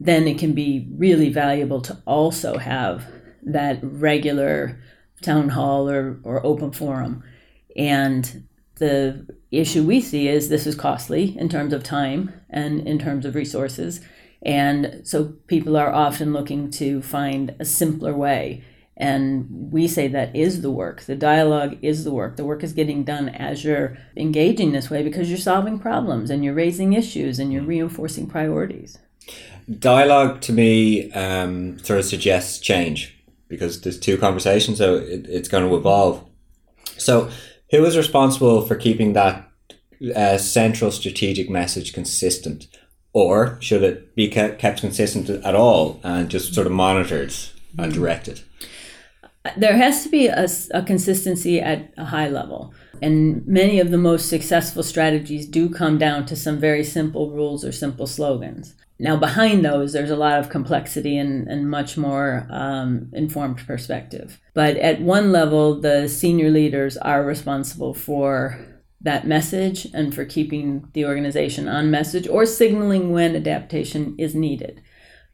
then 0.00 0.26
it 0.26 0.38
can 0.38 0.52
be 0.52 0.88
really 0.96 1.28
valuable 1.28 1.80
to 1.82 2.00
also 2.06 2.56
have 2.56 3.04
that 3.42 3.78
regular 3.82 4.80
town 5.20 5.50
hall 5.50 5.88
or, 5.88 6.18
or 6.22 6.44
open 6.46 6.72
forum. 6.72 7.22
And 7.76 8.46
the 8.76 9.26
issue 9.50 9.82
we 9.82 10.00
see 10.00 10.28
is 10.28 10.48
this 10.48 10.66
is 10.66 10.74
costly 10.74 11.36
in 11.38 11.48
terms 11.48 11.72
of 11.72 11.82
time 11.82 12.32
and 12.50 12.86
in 12.86 12.98
terms 12.98 13.24
of 13.24 13.34
resources. 13.34 14.00
And 14.42 15.00
so 15.04 15.34
people 15.46 15.76
are 15.76 15.92
often 15.92 16.32
looking 16.32 16.70
to 16.72 17.02
find 17.02 17.54
a 17.58 17.64
simpler 17.64 18.14
way 18.14 18.62
and 18.96 19.46
we 19.50 19.86
say 19.86 20.08
that 20.08 20.34
is 20.34 20.62
the 20.62 20.70
work. 20.70 21.02
The 21.02 21.16
dialogue 21.16 21.76
is 21.82 22.04
the 22.04 22.12
work. 22.12 22.36
The 22.36 22.46
work 22.46 22.64
is 22.64 22.72
getting 22.72 23.04
done 23.04 23.28
as 23.28 23.62
you're 23.62 23.98
engaging 24.16 24.72
this 24.72 24.88
way 24.88 25.02
because 25.02 25.28
you're 25.28 25.38
solving 25.38 25.78
problems 25.78 26.30
and 26.30 26.42
you're 26.42 26.54
raising 26.54 26.94
issues 26.94 27.38
and 27.38 27.52
you're 27.52 27.62
reinforcing 27.62 28.26
priorities. 28.26 28.96
Dialogue 29.78 30.40
to 30.42 30.52
me 30.52 31.12
um, 31.12 31.78
sort 31.80 31.98
of 31.98 32.06
suggests 32.06 32.58
change 32.58 33.14
because 33.48 33.82
there's 33.82 34.00
two 34.00 34.16
conversations, 34.16 34.78
so 34.78 34.96
it, 34.96 35.26
it's 35.28 35.48
going 35.48 35.68
to 35.68 35.76
evolve. 35.76 36.24
So, 36.96 37.30
who 37.70 37.84
is 37.84 37.96
responsible 37.96 38.62
for 38.62 38.76
keeping 38.76 39.12
that 39.12 39.48
uh, 40.14 40.38
central 40.38 40.90
strategic 40.90 41.50
message 41.50 41.92
consistent? 41.92 42.66
Or 43.12 43.56
should 43.60 43.82
it 43.82 44.14
be 44.14 44.28
kept 44.28 44.80
consistent 44.80 45.30
at 45.30 45.54
all 45.54 46.00
and 46.02 46.28
just 46.28 46.54
sort 46.54 46.66
of 46.66 46.72
monitored 46.72 47.34
and 47.78 47.92
directed? 47.92 48.42
there 49.56 49.76
has 49.76 50.02
to 50.02 50.08
be 50.08 50.26
a, 50.26 50.46
a, 50.72 50.82
consistency 50.82 51.60
at 51.60 51.92
a 51.96 52.04
high 52.04 52.28
level. 52.28 52.74
And 53.02 53.46
many 53.46 53.78
of 53.78 53.90
the 53.90 53.98
most 53.98 54.28
successful 54.28 54.82
strategies 54.82 55.46
do 55.46 55.68
come 55.68 55.98
down 55.98 56.26
to 56.26 56.36
some 56.36 56.58
very 56.58 56.82
simple 56.82 57.30
rules 57.30 57.64
or 57.64 57.72
simple 57.72 58.06
slogans. 58.06 58.74
Now, 58.98 59.16
behind 59.16 59.64
those, 59.64 59.92
there's 59.92 60.10
a 60.10 60.16
lot 60.16 60.38
of 60.38 60.48
complexity 60.48 61.18
and, 61.18 61.46
and 61.48 61.70
much 61.70 61.98
more 61.98 62.46
um, 62.50 63.10
informed 63.12 63.58
perspective. 63.66 64.40
But 64.54 64.76
at 64.78 65.02
one 65.02 65.32
level, 65.32 65.80
the 65.80 66.08
senior 66.08 66.50
leaders 66.50 66.96
are 66.96 67.22
responsible 67.22 67.92
for 67.92 68.58
that 69.02 69.26
message 69.26 69.86
and 69.92 70.14
for 70.14 70.24
keeping 70.24 70.88
the 70.94 71.04
organization 71.04 71.68
on 71.68 71.90
message 71.90 72.26
or 72.26 72.46
signaling 72.46 73.12
when 73.12 73.36
adaptation 73.36 74.14
is 74.18 74.34
needed. 74.34 74.82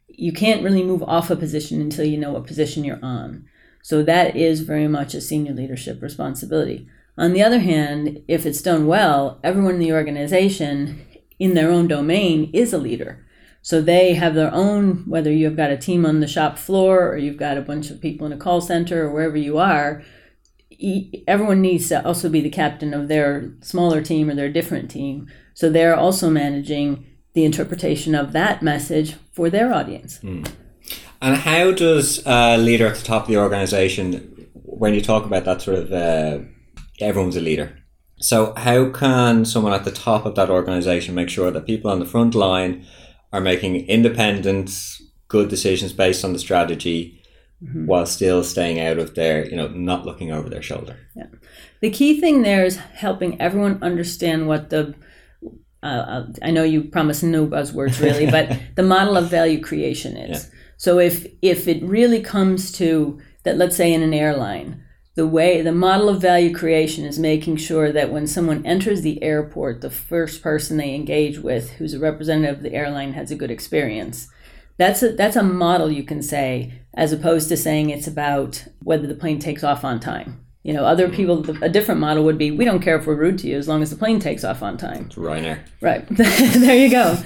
You 0.09 0.33
can't 0.33 0.63
really 0.63 0.83
move 0.83 1.01
off 1.03 1.31
a 1.31 1.35
position 1.35 1.81
until 1.81 2.05
you 2.05 2.17
know 2.17 2.33
what 2.33 2.45
position 2.45 2.83
you're 2.83 3.03
on. 3.03 3.45
So 3.81 4.03
that 4.03 4.35
is 4.35 4.61
very 4.61 4.87
much 4.87 5.13
a 5.13 5.21
senior 5.21 5.53
leadership 5.53 6.01
responsibility. 6.01 6.87
On 7.17 7.33
the 7.33 7.41
other 7.41 7.59
hand, 7.59 8.21
if 8.27 8.45
it's 8.45 8.61
done 8.61 8.87
well, 8.87 9.39
everyone 9.43 9.75
in 9.75 9.79
the 9.79 9.93
organization 9.93 11.05
in 11.39 11.53
their 11.53 11.71
own 11.71 11.87
domain 11.87 12.49
is 12.53 12.73
a 12.73 12.77
leader. 12.77 13.25
So 13.63 13.81
they 13.81 14.13
have 14.15 14.35
their 14.35 14.53
own, 14.53 15.05
whether 15.07 15.31
you've 15.31 15.55
got 15.55 15.71
a 15.71 15.77
team 15.77 16.05
on 16.05 16.19
the 16.19 16.27
shop 16.27 16.57
floor 16.57 17.07
or 17.07 17.17
you've 17.17 17.37
got 17.37 17.57
a 17.57 17.61
bunch 17.61 17.89
of 17.89 18.01
people 18.01 18.27
in 18.27 18.33
a 18.33 18.37
call 18.37 18.59
center 18.59 19.05
or 19.05 19.11
wherever 19.11 19.37
you 19.37 19.57
are, 19.57 20.03
everyone 21.27 21.61
needs 21.61 21.87
to 21.87 22.05
also 22.05 22.27
be 22.27 22.41
the 22.41 22.49
captain 22.49 22.93
of 22.93 23.07
their 23.07 23.53
smaller 23.61 24.01
team 24.01 24.29
or 24.29 24.35
their 24.35 24.51
different 24.51 24.91
team. 24.91 25.27
So 25.53 25.69
they're 25.69 25.95
also 25.95 26.29
managing 26.29 27.05
the 27.35 27.45
interpretation 27.45 28.15
of 28.15 28.33
that 28.33 28.61
message 28.61 29.15
for 29.31 29.49
their 29.49 29.73
audience. 29.73 30.19
Mm. 30.19 30.51
And 31.21 31.37
how 31.37 31.71
does 31.71 32.21
a 32.25 32.57
leader 32.57 32.87
at 32.87 32.95
the 32.97 33.05
top 33.05 33.23
of 33.23 33.27
the 33.29 33.37
organization, 33.37 34.49
when 34.53 34.93
you 34.93 35.01
talk 35.01 35.25
about 35.25 35.45
that 35.45 35.61
sort 35.61 35.77
of, 35.77 35.93
uh, 35.93 36.39
everyone's 36.99 37.37
a 37.37 37.41
leader. 37.41 37.77
So 38.17 38.53
how 38.57 38.89
can 38.89 39.45
someone 39.45 39.71
at 39.71 39.85
the 39.85 39.91
top 39.91 40.25
of 40.25 40.35
that 40.35 40.49
organization 40.49 41.15
make 41.15 41.29
sure 41.29 41.49
that 41.49 41.65
people 41.65 41.89
on 41.89 41.99
the 41.99 42.05
front 42.05 42.35
line 42.35 42.85
are 43.33 43.41
making 43.41 43.87
independent, 43.87 44.71
good 45.27 45.49
decisions 45.49 45.91
based 45.91 46.23
on 46.23 46.31
the 46.31 46.39
strategy, 46.39 47.21
mm-hmm. 47.61 47.87
while 47.87 48.05
still 48.05 48.43
staying 48.43 48.79
out 48.79 48.99
of 48.99 49.15
their, 49.15 49.45
you 49.49 49.57
know, 49.57 49.67
not 49.67 50.05
looking 50.05 50.31
over 50.31 50.49
their 50.49 50.61
shoulder? 50.61 50.95
Yeah. 51.15 51.25
The 51.81 51.89
key 51.89 52.21
thing 52.21 52.43
there 52.43 52.63
is 52.63 52.77
helping 52.77 53.41
everyone 53.41 53.81
understand 53.81 54.47
what 54.47 54.69
the 54.69 54.95
uh, 55.81 55.85
uh 55.85 56.27
I 56.41 56.51
know 56.51 56.63
you 56.63 56.83
promise 56.85 57.23
no 57.23 57.45
buzzwords 57.45 57.99
really, 57.99 58.29
but 58.29 58.57
the 58.75 58.83
model 58.83 59.17
of 59.17 59.29
value 59.29 59.59
creation 59.59 60.15
is. 60.15 60.45
Yeah. 60.45 60.49
So 60.77 60.99
if 60.99 61.27
if 61.41 61.67
it 61.67 61.83
really 61.83 62.21
comes 62.21 62.71
to 62.73 63.19
that, 63.43 63.57
let's 63.57 63.75
say 63.75 63.91
in 63.91 64.01
an 64.01 64.13
airline, 64.13 64.82
the 65.15 65.27
way 65.27 65.61
the 65.61 65.71
model 65.71 66.09
of 66.09 66.21
value 66.21 66.53
creation 66.53 67.05
is 67.05 67.19
making 67.19 67.57
sure 67.57 67.91
that 67.91 68.11
when 68.11 68.25
someone 68.25 68.65
enters 68.65 69.01
the 69.01 69.21
airport, 69.21 69.81
the 69.81 69.91
first 69.91 70.41
person 70.41 70.77
they 70.77 70.95
engage 70.95 71.39
with, 71.39 71.71
who's 71.73 71.93
a 71.93 71.99
representative 71.99 72.57
of 72.57 72.63
the 72.63 72.73
airline, 72.73 73.13
has 73.13 73.29
a 73.29 73.35
good 73.35 73.51
experience. 73.51 74.27
That's 74.77 75.03
a 75.03 75.11
that's 75.11 75.35
a 75.35 75.43
model 75.43 75.91
you 75.91 76.03
can 76.03 76.23
say, 76.23 76.81
as 76.95 77.11
opposed 77.11 77.47
to 77.49 77.57
saying 77.57 77.91
it's 77.91 78.07
about 78.07 78.65
whether 78.81 79.05
the 79.05 79.13
plane 79.13 79.37
takes 79.37 79.63
off 79.63 79.83
on 79.83 79.99
time. 79.99 80.43
You 80.63 80.73
know, 80.73 80.85
other 80.85 81.07
mm-hmm. 81.07 81.15
people, 81.15 81.63
a 81.63 81.69
different 81.69 82.01
model 82.01 82.23
would 82.23 82.39
be 82.39 82.49
we 82.49 82.65
don't 82.65 82.81
care 82.81 82.97
if 82.97 83.05
we're 83.05 83.15
rude 83.15 83.37
to 83.39 83.47
you 83.47 83.57
as 83.57 83.67
long 83.67 83.83
as 83.83 83.91
the 83.91 83.95
plane 83.95 84.19
takes 84.19 84.43
off 84.43 84.63
on 84.63 84.77
time. 84.77 85.09
Ryanair. 85.09 85.59
Right. 85.79 86.07
there 86.09 86.75
you 86.75 86.89
go. 86.89 87.21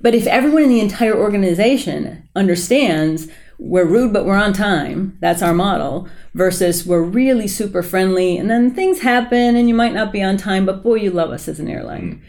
But 0.00 0.14
if 0.14 0.26
everyone 0.26 0.64
in 0.64 0.70
the 0.70 0.80
entire 0.80 1.16
organization 1.16 2.28
understands 2.34 3.28
we're 3.58 3.84
rude 3.84 4.12
but 4.12 4.24
we're 4.24 4.36
on 4.36 4.52
time, 4.52 5.18
that's 5.20 5.42
our 5.42 5.54
model, 5.54 6.08
versus 6.34 6.86
we're 6.86 7.02
really 7.02 7.48
super 7.48 7.82
friendly 7.82 8.36
and 8.36 8.50
then 8.50 8.72
things 8.72 9.00
happen 9.00 9.56
and 9.56 9.68
you 9.68 9.74
might 9.74 9.94
not 9.94 10.12
be 10.12 10.22
on 10.22 10.36
time, 10.36 10.64
but 10.64 10.82
boy, 10.82 10.94
you 10.94 11.10
love 11.10 11.30
us 11.30 11.48
as 11.48 11.60
an 11.60 11.68
airline. 11.68 12.14
Mm. 12.14 12.20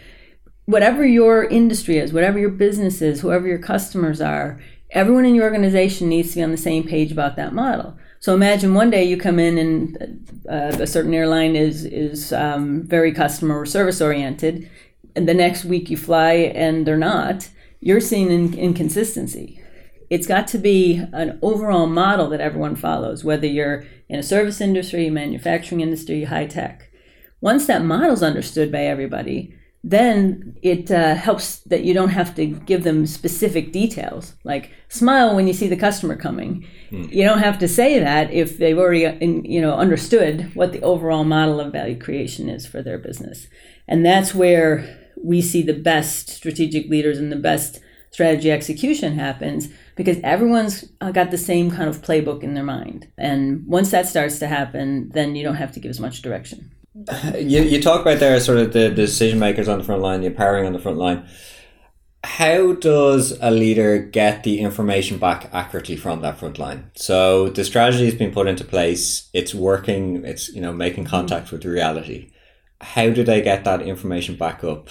Whatever 0.65 1.05
your 1.05 1.45
industry 1.45 1.97
is, 1.97 2.13
whatever 2.13 2.37
your 2.37 2.49
business 2.49 3.01
is, 3.01 3.21
whoever 3.21 3.47
your 3.47 3.59
customers 3.59 4.21
are, 4.21 4.59
everyone 4.91 5.25
in 5.25 5.35
your 5.35 5.45
organization 5.45 6.09
needs 6.09 6.29
to 6.29 6.35
be 6.37 6.43
on 6.43 6.51
the 6.51 6.57
same 6.57 6.83
page 6.83 7.11
about 7.11 7.35
that 7.35 7.53
model. 7.53 7.97
So 8.19 8.33
imagine 8.33 8.73
one 8.73 8.89
day 8.89 9.03
you 9.03 9.17
come 9.17 9.39
in 9.39 9.57
and 9.57 10.43
uh, 10.49 10.77
a 10.81 10.87
certain 10.87 11.13
airline 11.13 11.55
is 11.55 11.85
is 11.85 12.33
um, 12.33 12.83
very 12.83 13.13
customer 13.13 13.65
service 13.65 14.01
oriented, 14.01 14.69
and 15.15 15.27
the 15.27 15.33
next 15.33 15.63
week 15.63 15.89
you 15.89 15.97
fly 15.97 16.33
and 16.33 16.85
they're 16.85 16.97
not. 16.97 17.49
You're 17.79 18.01
seeing 18.01 18.29
in- 18.29 18.59
inconsistency. 18.59 19.61
It's 20.09 20.27
got 20.27 20.47
to 20.47 20.57
be 20.57 21.03
an 21.13 21.37
overall 21.41 21.87
model 21.87 22.29
that 22.29 22.41
everyone 22.41 22.75
follows, 22.75 23.23
whether 23.23 23.47
you're 23.47 23.85
in 24.07 24.19
a 24.19 24.23
service 24.23 24.59
industry, 24.59 25.09
manufacturing 25.09 25.81
industry, 25.81 26.23
high 26.23 26.47
tech. 26.47 26.89
Once 27.41 27.67
that 27.67 27.83
model's 27.83 28.23
understood 28.23 28.71
by 28.71 28.83
everybody, 28.83 29.55
then 29.83 30.57
it 30.61 30.91
uh, 30.91 31.15
helps 31.15 31.59
that 31.59 31.83
you 31.83 31.93
don't 31.93 32.09
have 32.09 32.35
to 32.35 32.45
give 32.45 32.83
them 32.83 33.05
specific 33.05 33.71
details 33.71 34.35
like 34.43 34.71
smile 34.89 35.33
when 35.33 35.47
you 35.47 35.53
see 35.53 35.69
the 35.69 35.77
customer 35.77 36.17
coming 36.17 36.67
mm. 36.91 37.09
you 37.11 37.23
don't 37.23 37.39
have 37.39 37.57
to 37.57 37.67
say 37.67 37.97
that 37.97 38.29
if 38.31 38.57
they've 38.57 38.77
already 38.77 39.05
uh, 39.05 39.13
you 39.21 39.61
know 39.61 39.75
understood 39.75 40.53
what 40.53 40.73
the 40.73 40.81
overall 40.81 41.23
model 41.23 41.61
of 41.61 41.71
value 41.71 41.97
creation 41.97 42.49
is 42.49 42.65
for 42.65 42.81
their 42.81 42.97
business 42.97 43.47
and 43.87 44.05
that's 44.05 44.35
where 44.35 45.13
we 45.23 45.41
see 45.41 45.61
the 45.61 45.73
best 45.73 46.29
strategic 46.29 46.89
leaders 46.89 47.17
and 47.17 47.31
the 47.31 47.37
best 47.37 47.79
strategy 48.11 48.51
execution 48.51 49.13
happens 49.13 49.67
because 49.95 50.17
everyone's 50.23 50.83
got 51.13 51.31
the 51.31 51.37
same 51.37 51.69
kind 51.69 51.89
of 51.89 52.01
playbook 52.01 52.43
in 52.43 52.53
their 52.53 52.63
mind 52.63 53.07
and 53.17 53.65
once 53.67 53.91
that 53.91 54.07
starts 54.07 54.39
to 54.39 54.47
happen 54.47 55.09
then 55.09 55.35
you 55.35 55.43
don't 55.43 55.55
have 55.55 55.71
to 55.71 55.79
give 55.79 55.89
as 55.89 55.99
much 55.99 56.21
direction 56.21 56.71
you, 57.35 57.61
you 57.61 57.81
talk 57.81 58.01
about 58.01 58.19
there 58.19 58.39
sort 58.39 58.57
of 58.57 58.73
the, 58.73 58.89
the 58.89 58.95
decision 58.95 59.39
makers 59.39 59.67
on 59.67 59.77
the 59.77 59.83
front 59.83 60.01
line, 60.01 60.21
the 60.21 60.27
empowering 60.27 60.65
on 60.65 60.73
the 60.73 60.79
front 60.79 60.97
line. 60.97 61.27
How 62.23 62.73
does 62.73 63.37
a 63.39 63.49
leader 63.49 63.97
get 63.99 64.43
the 64.43 64.59
information 64.59 65.19
back 65.19 65.49
accurately 65.53 65.95
from 65.95 66.21
that 66.21 66.37
front 66.37 66.59
line? 66.59 66.91
So 66.95 67.49
the 67.49 67.63
strategy 67.63 68.05
has 68.05 68.15
been 68.15 68.31
put 68.31 68.47
into 68.47 68.65
place. 68.65 69.29
It's 69.33 69.55
working. 69.55 70.25
It's 70.25 70.49
you 70.49 70.59
know 70.59 70.73
making 70.73 71.05
contact 71.05 71.47
mm-hmm. 71.47 71.55
with 71.55 71.65
reality. 71.65 72.31
How 72.81 73.09
do 73.09 73.23
they 73.23 73.41
get 73.41 73.63
that 73.63 73.81
information 73.81 74.35
back 74.35 74.63
up 74.65 74.89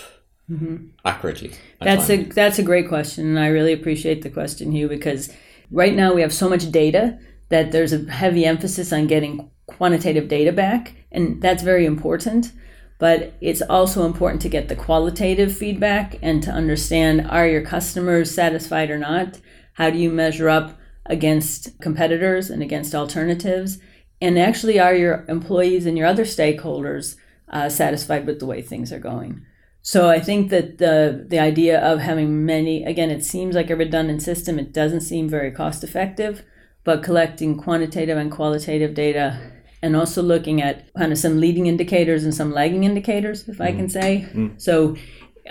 mm-hmm. 0.51 0.87
accurately? 1.05 1.53
That's 1.81 2.09
a 2.11 2.25
that's 2.25 2.59
a 2.59 2.63
great 2.63 2.89
question, 2.89 3.27
and 3.27 3.39
I 3.39 3.49
really 3.49 3.73
appreciate 3.73 4.23
the 4.23 4.31
question, 4.31 4.73
Hugh, 4.73 4.89
because 4.89 5.33
right 5.71 5.95
now 5.95 6.15
we 6.15 6.23
have 6.23 6.33
so 6.33 6.49
much 6.49 6.71
data 6.71 7.19
that 7.49 7.73
there's 7.73 7.93
a 7.93 8.11
heavy 8.11 8.45
emphasis 8.45 8.93
on 8.93 9.07
getting 9.07 9.51
quantitative 9.67 10.29
data 10.29 10.53
back, 10.53 10.95
and 11.13 11.41
that's 11.41 11.63
very 11.63 11.87
important. 11.87 12.53
But 12.99 13.35
it's 13.41 13.63
also 13.63 14.05
important 14.05 14.43
to 14.43 14.49
get 14.49 14.69
the 14.69 14.75
qualitative 14.75 15.57
feedback 15.57 16.19
and 16.21 16.43
to 16.43 16.51
understand 16.51 17.29
are 17.29 17.47
your 17.47 17.63
customers 17.63 18.35
satisfied 18.35 18.91
or 18.91 18.99
not? 18.99 19.41
How 19.75 19.91
do 19.91 19.99
you 19.99 20.11
measure 20.11 20.49
up 20.49 20.77
against 21.07 21.81
competitors 21.81 22.51
and 22.51 22.61
against 22.61 22.97
alternatives? 22.97 23.79
And 24.21 24.37
actually, 24.37 24.81
are 24.81 24.95
your 24.95 25.25
employees 25.29 25.87
and 25.87 25.97
your 25.97 26.09
other 26.09 26.25
stakeholders 26.25 27.15
uh, 27.49 27.69
satisfied 27.69 28.27
with 28.27 28.41
the 28.41 28.47
way 28.47 28.63
things 28.63 28.93
are 28.93 28.99
going? 28.99 29.47
So 29.83 30.11
I 30.11 30.21
think 30.21 30.51
that 30.51 30.79
the 30.79 31.25
the 31.27 31.39
idea 31.39 31.81
of 31.81 32.01
having 32.01 32.45
many 32.45 32.85
again, 32.85 33.11
it 33.11 33.25
seems 33.25 33.55
like 33.55 33.71
a 33.71 33.77
redundant 33.77 34.23
system. 34.23 34.59
It 34.59 34.73
doesn't 34.73 35.01
seem 35.01 35.29
very 35.29 35.51
cost 35.51 35.83
effective, 35.83 36.43
but 36.85 37.03
collecting 37.03 37.57
quantitative 37.57 38.19
and 38.19 38.31
qualitative 38.31 38.95
data 38.95 39.41
and 39.83 39.95
also 39.95 40.23
looking 40.23 40.61
at 40.61 40.93
kind 40.95 41.13
of 41.13 41.19
some 41.19 41.39
leading 41.39 41.67
indicators 41.67 42.25
and 42.25 42.35
some 42.35 42.53
lagging 42.53 42.85
indicators, 42.85 43.49
if 43.49 43.59
mm. 43.59 43.65
I 43.65 43.73
can 43.73 43.87
mm. 43.87 43.91
say. 43.91 44.29
Mm. 44.35 44.61
So 44.61 44.97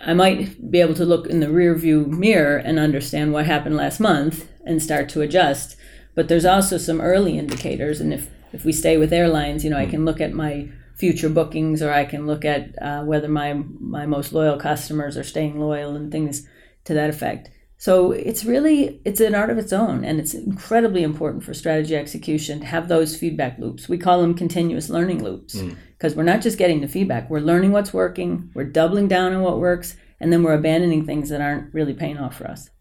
I 0.06 0.14
might 0.14 0.70
be 0.70 0.82
able 0.82 0.96
to 0.96 1.06
look 1.06 1.28
in 1.28 1.40
the 1.40 1.50
rear 1.50 1.76
view 1.76 2.06
mirror 2.06 2.58
and 2.58 2.78
understand 2.78 3.34
what 3.34 3.46
happened 3.46 3.76
last 3.78 4.00
month 4.00 4.48
and 4.66 4.82
start 4.82 5.10
to 5.10 5.22
adjust. 5.22 5.78
But 6.14 6.28
there's 6.28 6.46
also 6.46 6.78
some 6.78 7.00
early 7.00 7.38
indicators, 7.38 8.02
and 8.02 8.14
if 8.14 8.30
if 8.54 8.66
we 8.66 8.72
stay 8.72 8.98
with 8.98 9.14
airlines, 9.14 9.64
you 9.64 9.70
know, 9.70 9.78
mm. 9.78 9.88
I 9.88 9.90
can 9.90 10.06
look 10.06 10.20
at 10.20 10.34
my 10.34 10.70
future 10.98 11.30
bookings, 11.30 11.82
or 11.82 11.92
I 11.92 12.06
can 12.06 12.28
look 12.28 12.44
at 12.44 12.82
uh, 12.82 13.04
whether 13.04 13.28
my 13.28 13.54
my 13.80 14.06
most 14.06 14.34
loyal 14.34 14.58
customers 14.58 15.18
are 15.18 15.24
staying 15.24 15.60
loyal 15.60 15.96
and 15.96 16.12
things 16.12 16.48
to 16.86 16.94
that 16.94 17.10
effect. 17.10 17.50
So 17.80 18.12
it's 18.12 18.44
really 18.44 19.00
it's 19.06 19.20
an 19.20 19.36
art 19.36 19.52
of 19.52 19.60
its 19.60 19.72
own, 19.72 20.04
and 20.04 20.20
it's 20.20 20.34
incredibly 20.34 21.04
important 21.04 21.44
for 21.44 21.54
strategy 21.54 21.96
execution 21.96 22.60
to 22.60 22.66
have 22.66 22.88
those 22.88 23.16
feedback 23.16 23.60
loops. 23.60 23.88
We 23.88 24.00
call 24.00 24.22
them 24.22 24.34
continuous 24.34 24.90
learning 24.90 25.24
loops 25.24 25.62
because 25.98 26.14
mm. 26.14 26.18
we're 26.18 26.24
not 26.24 26.42
just 26.42 26.58
getting 26.58 26.82
the 26.82 26.88
feedback; 26.88 27.30
we're 27.30 27.40
learning 27.40 27.72
what's 27.72 27.94
working, 27.94 28.50
we're 28.56 28.64
doubling 28.64 29.08
down 29.08 29.34
on 29.34 29.44
what 29.44 29.60
works, 29.60 29.96
and 30.20 30.34
then 30.34 30.42
we're 30.42 30.56
abandoning 30.56 31.06
things 31.06 31.30
that 31.30 31.42
aren't 31.42 31.72
really 31.74 31.94
paying 31.94 32.18
off 32.18 32.36
for 32.36 32.48
us. 32.48 32.72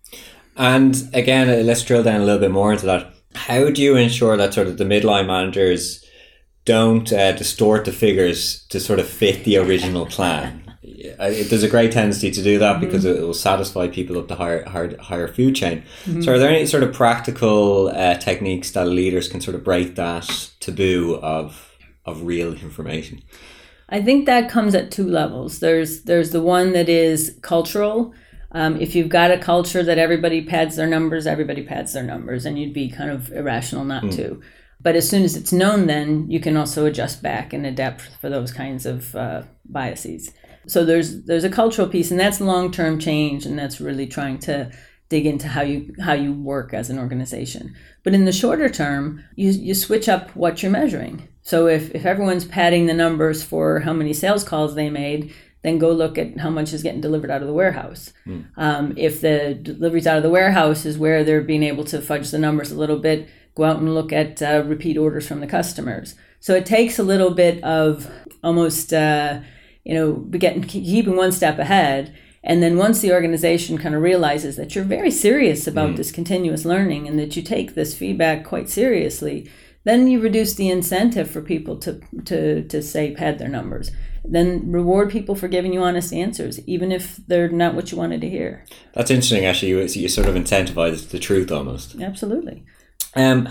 And 0.57 0.97
again, 1.13 1.51
uh, 1.51 1.63
let's 1.63 1.85
drill 1.85 2.03
down 2.03 2.23
a 2.23 2.25
little 2.25 2.41
bit 2.41 2.51
more 2.51 2.73
into 2.73 2.87
that. 2.87 3.13
How 3.35 3.69
do 3.69 3.83
you 3.83 3.97
ensure 3.97 4.39
that 4.39 4.55
sort 4.55 4.67
of 4.67 4.79
the 4.79 4.85
midline 4.85 5.27
managers 5.27 6.03
don't 6.67 7.11
uh, 7.13 7.33
distort 7.33 7.87
the 7.87 7.93
figures 7.93 8.67
to 8.67 8.79
sort 8.79 8.99
of 8.99 9.09
fit 9.09 9.45
the 9.45 9.57
original 9.57 10.05
plan? 10.05 10.67
there's 11.19 11.63
a 11.63 11.69
great 11.69 11.93
tendency 11.93 12.31
to 12.31 12.43
do 12.43 12.59
that 12.59 12.77
mm-hmm. 12.77 12.85
because 12.85 13.05
it 13.05 13.21
will 13.21 13.35
satisfy 13.35 13.89
people 13.89 14.19
up 14.19 14.29
the 14.29 14.37
higher 14.37 14.65
higher, 14.65 14.97
higher 14.99 15.29
food 15.29 15.55
chain. 15.55 15.83
Mm-hmm. 16.05 16.23
So, 16.23 16.35
are 16.35 16.39
there 16.39 16.51
any 16.51 16.67
sort 16.67 16.83
of 16.83 16.93
practical 16.93 17.89
uh, 17.89 18.15
techniques 18.15 18.71
that 18.73 18.87
leaders 18.87 19.29
can 19.29 19.41
sort 19.41 19.55
of 19.55 19.65
break 19.65 19.95
that 19.97 20.51
taboo 20.61 21.19
of 21.23 21.77
of 22.05 22.23
real 22.23 22.53
information? 22.53 23.23
I 23.89 24.03
think 24.03 24.27
that 24.27 24.51
comes 24.51 24.75
at 24.75 24.91
two 24.91 25.09
levels. 25.09 25.61
There's 25.61 26.03
there's 26.03 26.31
the 26.31 26.43
one 26.43 26.73
that 26.73 26.89
is 26.89 27.39
cultural. 27.43 28.15
Um, 28.53 28.81
if 28.81 28.95
you've 28.95 29.09
got 29.09 29.31
a 29.31 29.39
culture 29.39 29.83
that 29.83 29.99
everybody 29.99 30.43
pads 30.43 30.77
their 30.77 30.87
numbers, 30.87 31.27
everybody 31.27 31.63
pads 31.63 31.93
their 31.93 32.03
numbers, 32.03 32.47
and 32.47 32.59
you'd 32.59 32.73
be 32.73 32.89
kind 32.89 33.11
of 33.11 33.31
irrational 33.33 33.85
not 33.85 34.05
mm. 34.05 34.17
to. 34.17 34.43
But 34.81 34.95
as 34.95 35.09
soon 35.09 35.23
as 35.23 35.37
it's 35.37 35.53
known, 35.53 35.87
then 35.87 36.31
you 36.31 36.39
can 36.39 36.57
also 36.57 36.87
adjust 36.87 37.23
back 37.23 37.53
and 37.53 37.67
adapt 37.67 38.03
for 38.21 38.29
those 38.29 38.53
kinds 38.53 38.87
of 38.87 39.15
uh, 39.17 39.43
biases. 39.65 40.33
So 40.67 40.85
there's 40.85 41.23
there's 41.25 41.45
a 41.45 41.51
cultural 41.51 41.89
piece, 41.89 42.11
and 42.11 42.21
that's 42.21 42.41
long 42.41 42.71
term 42.71 42.99
change, 42.99 43.47
and 43.47 43.59
that's 43.59 43.81
really 43.81 44.07
trying 44.07 44.39
to 44.41 44.71
dig 45.09 45.27
into 45.27 45.49
how 45.49 45.63
you 45.63 45.95
how 46.01 46.13
you 46.13 46.33
work 46.33 46.75
as 46.75 46.91
an 46.91 46.99
organization. 46.99 47.75
But 48.03 48.15
in 48.15 48.25
the 48.25 48.33
shorter 48.33 48.69
term, 48.69 49.25
you 49.37 49.51
you 49.51 49.75
switch 49.75 50.09
up 50.09 50.31
what 50.37 50.63
you're 50.63 50.73
measuring. 50.73 51.29
So 51.43 51.69
if 51.69 51.95
if 51.95 52.05
everyone's 52.05 52.45
padding 52.45 52.87
the 52.87 52.95
numbers 52.95 53.43
for 53.43 53.81
how 53.81 53.93
many 53.93 54.13
sales 54.13 54.45
calls 54.45 54.75
they 54.75 54.91
made, 54.91 55.33
then 55.63 55.79
go 55.79 55.91
look 55.91 56.19
at 56.19 56.39
how 56.39 56.51
much 56.51 56.73
is 56.73 56.83
getting 56.83 57.01
delivered 57.01 57.31
out 57.31 57.43
of 57.43 57.49
the 57.49 57.55
warehouse. 57.55 58.13
Mm. 58.27 58.47
Um, 58.57 58.95
if 58.97 59.21
the 59.21 59.59
deliveries 59.61 60.07
out 60.07 60.17
of 60.17 60.23
the 60.23 60.31
warehouse 60.31 60.85
is 60.85 60.99
where 60.99 61.25
they're 61.25 61.41
being 61.41 61.63
able 61.63 61.85
to 61.85 62.01
fudge 62.01 62.31
the 62.31 62.39
numbers 62.39 62.71
a 62.71 62.79
little 62.79 62.99
bit, 62.99 63.29
go 63.57 63.65
out 63.65 63.79
and 63.79 63.93
look 63.93 64.13
at 64.13 64.41
uh, 64.41 64.63
repeat 64.65 64.97
orders 64.97 65.27
from 65.27 65.41
the 65.41 65.47
customers. 65.49 66.15
So 66.39 66.55
it 66.55 66.65
takes 66.65 67.01
a 67.01 67.03
little 67.03 67.35
bit 67.35 67.63
of 67.65 68.09
almost. 68.45 68.93
Uh, 68.93 69.41
you 69.87 69.95
know, 69.95 70.15
getting 70.15 70.65
keeping 70.65 71.17
one 71.17 71.31
step 71.31 71.59
ahead. 71.61 72.13
And 72.43 72.63
then 72.63 72.77
once 72.77 73.01
the 73.01 73.13
organization 73.13 73.79
kind 73.79 73.95
of 73.95 74.03
realizes 74.03 74.57
that 74.57 74.75
you're 74.75 74.85
very 74.85 75.13
serious 75.13 75.67
about 75.67 75.91
mm. 75.91 75.97
this 75.97 76.13
continuous 76.13 76.65
learning 76.65 77.07
and 77.07 77.19
that 77.19 77.37
you 77.37 77.43
take 77.43 77.75
this 77.75 77.97
feedback 77.97 78.45
quite 78.45 78.69
seriously, 78.69 79.51
then 79.85 80.09
you 80.09 80.21
reduce 80.21 80.55
the 80.55 80.69
incentive 80.69 81.31
for 81.31 81.41
people 81.41 81.77
to 81.79 82.01
to 82.25 82.65
to 82.65 82.83
say 82.83 83.15
pad 83.15 83.39
their 83.39 83.49
numbers. 83.49 83.93
Then 84.25 84.73
reward 84.73 85.11
people 85.11 85.37
for 85.37 85.47
giving 85.47 85.73
you 85.73 85.83
honest 85.83 86.13
answers, 86.13 86.59
even 86.67 86.91
if 86.91 87.21
they're 87.29 87.49
not 87.49 87.77
what 87.77 87.93
you 87.93 87.99
wanted 87.99 88.21
to 88.23 88.29
hear. 88.29 88.65
That's 88.93 89.13
interesting. 89.13 89.45
Actually, 89.45 89.69
you, 89.69 89.81
you 89.83 90.09
sort 90.09 90.27
of 90.27 90.35
incentivize 90.35 91.11
the 91.11 91.21
truth 91.21 91.53
almost. 91.53 91.95
Absolutely. 92.01 92.65
Um, 93.17 93.49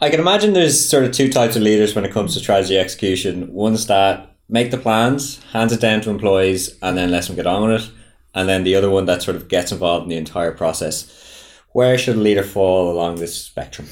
I 0.00 0.10
can 0.10 0.20
imagine 0.20 0.52
there's 0.52 0.88
sort 0.88 1.04
of 1.04 1.12
two 1.12 1.30
types 1.30 1.56
of 1.56 1.62
leaders 1.62 1.94
when 1.94 2.04
it 2.04 2.12
comes 2.12 2.34
to 2.34 2.40
strategy 2.40 2.78
execution. 2.78 3.52
One's 3.52 3.86
that 3.86 4.36
make 4.48 4.70
the 4.70 4.78
plans, 4.78 5.42
hands 5.44 5.72
it 5.72 5.80
down 5.80 6.00
to 6.02 6.10
employees, 6.10 6.76
and 6.82 6.96
then 6.96 7.10
let 7.10 7.24
them 7.24 7.36
get 7.36 7.46
on 7.46 7.68
with 7.68 7.82
it. 7.82 7.90
And 8.34 8.48
then 8.48 8.64
the 8.64 8.74
other 8.74 8.90
one 8.90 9.06
that 9.06 9.22
sort 9.22 9.36
of 9.36 9.48
gets 9.48 9.72
involved 9.72 10.04
in 10.04 10.08
the 10.10 10.16
entire 10.16 10.52
process. 10.52 11.10
Where 11.72 11.96
should 11.96 12.16
a 12.16 12.20
leader 12.20 12.42
fall 12.42 12.90
along 12.90 13.16
this 13.16 13.40
spectrum? 13.40 13.88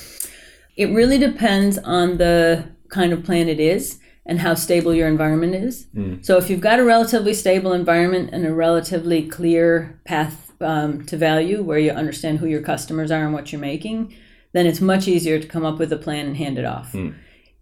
It 0.77 0.87
really 0.87 1.19
depends 1.19 1.79
on 1.79 2.19
the 2.19 2.65
kind 2.89 3.13
of 3.13 3.25
plan 3.25 3.49
it 3.49 3.61
is 3.61 3.99
and 4.27 4.41
how 4.41 4.55
stable 4.55 4.95
your 4.95 5.09
environment 5.09 5.55
is. 5.55 5.87
Mm. 5.95 6.25
So 6.25 6.39
if 6.39 6.49
you've 6.49 6.61
got 6.61 6.79
a 6.79 6.85
relatively 6.85 7.35
stable 7.35 7.73
environment 7.73 8.31
and 8.33 8.47
a 8.47 8.55
relatively 8.55 9.27
clear 9.27 10.01
path 10.05 10.53
um, 10.61 11.05
to 11.07 11.17
value 11.17 11.63
where 11.63 11.79
you 11.79 11.91
understand 11.91 12.39
who 12.39 12.47
your 12.47 12.63
customers 12.63 13.11
are 13.11 13.25
and 13.25 13.33
what 13.33 13.53
you're 13.53 13.61
making, 13.61 14.15
then 14.53 14.67
it's 14.67 14.81
much 14.81 15.09
easier 15.09 15.39
to 15.39 15.49
come 15.49 15.65
up 15.65 15.79
with 15.79 15.93
a 15.93 15.97
plan 15.97 16.27
and 16.27 16.37
hand 16.37 16.59
it 16.59 16.65
off. 16.65 16.93
Mm 16.93 17.15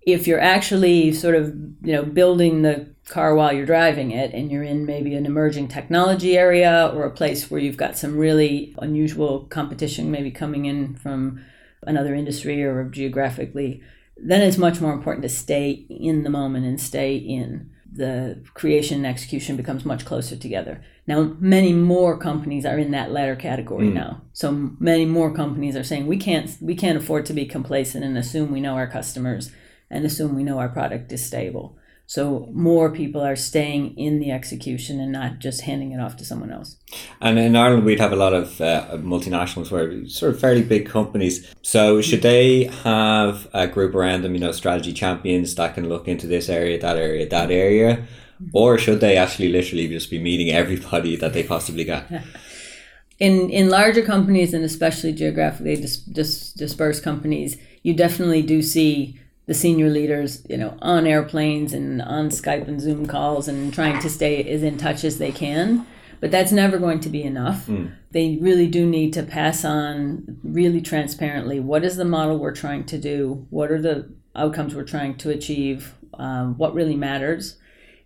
if 0.02 0.26
you're 0.26 0.40
actually 0.40 1.12
sort 1.12 1.34
of 1.34 1.48
you 1.82 1.92
know 1.92 2.02
building 2.02 2.62
the 2.62 2.88
car 3.06 3.34
while 3.34 3.52
you're 3.52 3.66
driving 3.66 4.10
it 4.12 4.32
and 4.32 4.50
you're 4.50 4.62
in 4.62 4.86
maybe 4.86 5.14
an 5.14 5.26
emerging 5.26 5.68
technology 5.68 6.38
area 6.38 6.90
or 6.94 7.04
a 7.04 7.10
place 7.10 7.50
where 7.50 7.60
you've 7.60 7.76
got 7.76 7.98
some 7.98 8.16
really 8.16 8.74
unusual 8.78 9.40
competition 9.46 10.10
maybe 10.10 10.30
coming 10.30 10.64
in 10.64 10.94
from 10.94 11.40
another 11.82 12.14
industry 12.14 12.62
or 12.62 12.84
geographically 12.84 13.82
then 14.16 14.42
it's 14.42 14.58
much 14.58 14.80
more 14.80 14.92
important 14.92 15.22
to 15.22 15.28
stay 15.28 15.70
in 15.88 16.22
the 16.22 16.30
moment 16.30 16.64
and 16.64 16.80
stay 16.80 17.16
in 17.16 17.70
the 17.92 18.42
creation 18.54 18.98
and 18.98 19.06
execution 19.06 19.56
becomes 19.56 19.84
much 19.84 20.04
closer 20.04 20.36
together. 20.36 20.82
Now, 21.06 21.34
many 21.40 21.72
more 21.72 22.16
companies 22.16 22.64
are 22.64 22.78
in 22.78 22.92
that 22.92 23.10
latter 23.10 23.34
category 23.34 23.88
mm. 23.88 23.94
now. 23.94 24.22
So 24.32 24.52
many 24.78 25.06
more 25.06 25.34
companies 25.34 25.74
are 25.76 25.82
saying 25.82 26.06
we 26.06 26.16
can't 26.16 26.56
we 26.60 26.74
can't 26.74 26.98
afford 26.98 27.26
to 27.26 27.32
be 27.32 27.46
complacent 27.46 28.04
and 28.04 28.16
assume 28.16 28.52
we 28.52 28.60
know 28.60 28.74
our 28.74 28.86
customers 28.86 29.50
and 29.90 30.04
assume 30.04 30.36
we 30.36 30.44
know 30.44 30.58
our 30.58 30.68
product 30.68 31.10
is 31.12 31.24
stable. 31.24 31.76
So 32.10 32.48
more 32.52 32.90
people 32.90 33.20
are 33.20 33.36
staying 33.36 33.96
in 33.96 34.18
the 34.18 34.32
execution 34.32 34.98
and 34.98 35.12
not 35.12 35.38
just 35.38 35.60
handing 35.60 35.92
it 35.92 36.00
off 36.00 36.16
to 36.16 36.24
someone 36.24 36.50
else. 36.50 36.74
And 37.20 37.38
in 37.38 37.54
Ireland, 37.54 37.84
we'd 37.84 38.00
have 38.00 38.10
a 38.10 38.16
lot 38.16 38.34
of 38.34 38.60
uh, 38.60 38.96
multinationals 38.96 39.70
where 39.70 40.04
sort 40.08 40.34
of 40.34 40.40
fairly 40.40 40.64
big 40.64 40.88
companies. 40.88 41.54
So 41.62 42.02
should 42.02 42.22
they 42.22 42.64
have 42.82 43.46
a 43.54 43.68
group 43.68 43.94
around 43.94 44.22
them, 44.22 44.34
you 44.34 44.40
know, 44.40 44.50
strategy 44.50 44.92
champions 44.92 45.54
that 45.54 45.76
can 45.76 45.88
look 45.88 46.08
into 46.08 46.26
this 46.26 46.48
area, 46.48 46.80
that 46.80 46.96
area, 46.96 47.28
that 47.28 47.52
area? 47.52 48.04
Or 48.52 48.76
should 48.76 48.98
they 48.98 49.16
actually 49.16 49.50
literally 49.50 49.86
just 49.86 50.10
be 50.10 50.18
meeting 50.18 50.50
everybody 50.50 51.14
that 51.14 51.32
they 51.32 51.44
possibly 51.44 51.84
can? 51.84 52.24
in 53.20 53.50
in 53.50 53.70
larger 53.70 54.02
companies 54.02 54.52
and 54.52 54.64
especially 54.64 55.12
geographically 55.12 55.76
dis, 55.76 55.98
dis, 55.98 56.52
dispersed 56.54 57.04
companies, 57.04 57.56
you 57.84 57.94
definitely 57.94 58.42
do 58.42 58.62
see 58.62 59.20
the 59.50 59.54
senior 59.54 59.90
leaders, 59.90 60.46
you 60.48 60.56
know, 60.56 60.78
on 60.80 61.08
airplanes 61.08 61.72
and 61.72 62.00
on 62.02 62.28
Skype 62.28 62.68
and 62.68 62.80
Zoom 62.80 63.04
calls 63.06 63.48
and 63.48 63.74
trying 63.74 64.00
to 64.00 64.08
stay 64.08 64.44
as 64.44 64.62
in 64.62 64.78
touch 64.78 65.02
as 65.02 65.18
they 65.18 65.32
can. 65.32 65.84
But 66.20 66.30
that's 66.30 66.52
never 66.52 66.78
going 66.78 67.00
to 67.00 67.08
be 67.08 67.24
enough. 67.24 67.66
Mm. 67.66 67.92
They 68.12 68.38
really 68.40 68.68
do 68.68 68.86
need 68.86 69.12
to 69.14 69.24
pass 69.24 69.64
on 69.64 70.38
really 70.44 70.80
transparently 70.80 71.58
what 71.58 71.82
is 71.82 71.96
the 71.96 72.04
model 72.04 72.38
we're 72.38 72.54
trying 72.54 72.84
to 72.84 72.96
do, 72.96 73.44
what 73.50 73.72
are 73.72 73.82
the 73.82 74.08
outcomes 74.36 74.76
we're 74.76 74.84
trying 74.84 75.16
to 75.16 75.30
achieve, 75.30 75.94
um, 76.14 76.56
what 76.56 76.72
really 76.72 76.94
matters, 76.94 77.56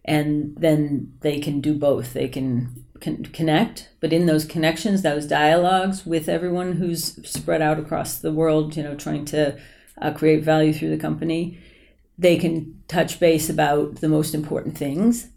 and 0.03 0.57
then 0.57 1.13
they 1.21 1.41
can 1.41 1.61
do 1.61 1.75
both. 1.75 2.15
They 2.15 2.29
can 2.29 2.87
con- 3.03 3.25
connect, 3.35 3.91
but 4.01 4.15
in 4.15 4.25
those 4.25 4.47
connections, 4.47 5.03
those 5.03 5.27
dialogues 5.27 6.07
with 6.07 6.27
everyone 6.27 6.77
who's 6.77 7.17
spread 7.29 7.61
out 7.61 7.79
across 7.79 8.17
the 8.17 8.33
world, 8.33 8.79
you 8.79 8.83
know, 8.83 8.95
trying 8.95 9.27
to 9.27 9.59
uh, 10.05 10.13
create 10.13 10.45
value 10.45 10.73
through 10.73 10.91
the 10.91 10.99
company. 10.99 11.59
They 12.19 12.37
can 12.37 12.83
touch 12.87 13.19
base 13.19 13.49
about 13.49 13.97
the 13.97 14.09
most 14.09 14.35
important 14.35 14.77
things. 14.77 15.31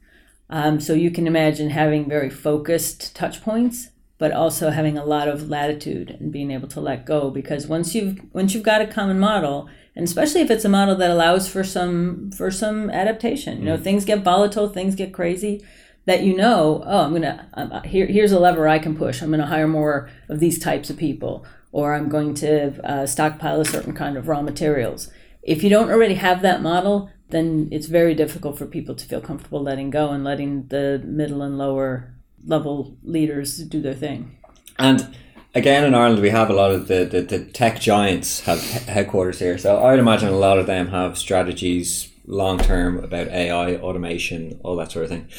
Um, 0.50 0.80
so 0.80 0.94
you 0.94 1.10
can 1.10 1.26
imagine 1.26 1.70
having 1.72 2.08
very 2.08 2.30
focused 2.30 3.16
touch 3.16 3.42
points, 3.42 3.90
but 4.18 4.32
also 4.32 4.70
having 4.70 4.98
a 4.98 5.06
lot 5.06 5.28
of 5.28 5.50
latitude 5.50 6.10
and 6.10 6.32
being 6.32 6.52
able 6.52 6.68
to 6.70 6.82
let 6.82 7.06
go. 7.06 7.30
Because 7.30 7.68
once 7.68 7.96
you've 7.96 8.20
once 8.34 8.54
you've 8.54 8.64
got 8.64 8.82
a 8.82 8.88
common 8.88 9.20
model, 9.20 9.70
and 9.96 10.04
especially 10.06 10.42
if 10.42 10.52
it's 10.52 10.66
a 10.66 10.70
model 10.70 10.96
that 10.96 11.12
allows 11.12 11.50
for 11.50 11.64
some 11.64 12.32
for 12.32 12.52
some 12.52 12.90
adaptation, 12.90 13.60
you 13.60 13.66
know, 13.66 13.78
mm. 13.78 13.84
things 13.84 14.06
get 14.06 14.24
volatile, 14.24 14.70
things 14.70 14.96
get 14.96 15.14
crazy. 15.14 15.66
That 16.06 16.24
you 16.24 16.38
know, 16.38 16.84
oh, 16.86 17.00
I'm 17.00 17.14
gonna 17.14 17.50
uh, 17.54 17.82
here. 17.82 18.06
Here's 18.06 18.32
a 18.32 18.40
lever 18.40 18.68
I 18.68 18.80
can 18.80 18.96
push. 18.96 19.22
I'm 19.22 19.32
gonna 19.32 19.48
hire 19.48 19.68
more 19.68 20.10
of 20.30 20.40
these 20.40 20.60
types 20.60 20.90
of 20.90 20.98
people 20.98 21.46
or 21.78 21.94
I'm 21.94 22.10
going 22.10 22.34
to 22.34 22.84
uh, 22.84 23.06
stockpile 23.06 23.62
a 23.62 23.66
certain 23.66 23.94
kind 23.94 24.18
of 24.18 24.28
raw 24.28 24.42
materials. 24.42 25.12
If 25.44 25.62
you 25.62 25.70
don't 25.70 25.92
already 25.92 26.16
have 26.16 26.42
that 26.42 26.64
model, 26.64 27.12
then 27.30 27.70
it's 27.72 27.86
very 27.86 28.16
difficult 28.16 28.58
for 28.58 28.66
people 28.66 28.96
to 28.96 29.06
feel 29.06 29.22
comfortable 29.22 29.62
letting 29.62 29.92
go 29.92 30.10
and 30.10 30.24
letting 30.24 30.66
the 30.70 31.00
middle 31.06 31.44
and 31.44 31.56
lower 31.60 32.16
level 32.44 32.98
leaders 33.04 33.60
do 33.60 33.80
their 33.80 33.94
thing. 33.94 34.40
And 34.80 35.16
again, 35.54 35.84
in 35.84 35.94
Ireland, 35.94 36.24
we 36.24 36.32
have 36.32 36.50
a 36.50 36.54
lot 36.54 36.72
of 36.72 36.88
the, 36.88 37.06
the, 37.06 37.22
the 37.22 37.46
tech 37.46 37.80
giants 37.80 38.40
have 38.42 38.60
headquarters 38.88 39.38
here. 39.38 39.60
So 39.60 39.86
I'd 39.86 40.00
imagine 40.00 40.30
a 40.30 40.32
lot 40.32 40.58
of 40.58 40.66
them 40.66 40.88
have 40.88 41.16
strategies 41.16 42.12
long 42.26 42.58
term 42.58 42.98
about 43.04 43.28
AI, 43.28 43.76
automation, 43.76 44.60
all 44.63 44.76
that 44.78 44.92
sort 44.92 45.06
of 45.06 45.12
thing. 45.12 45.30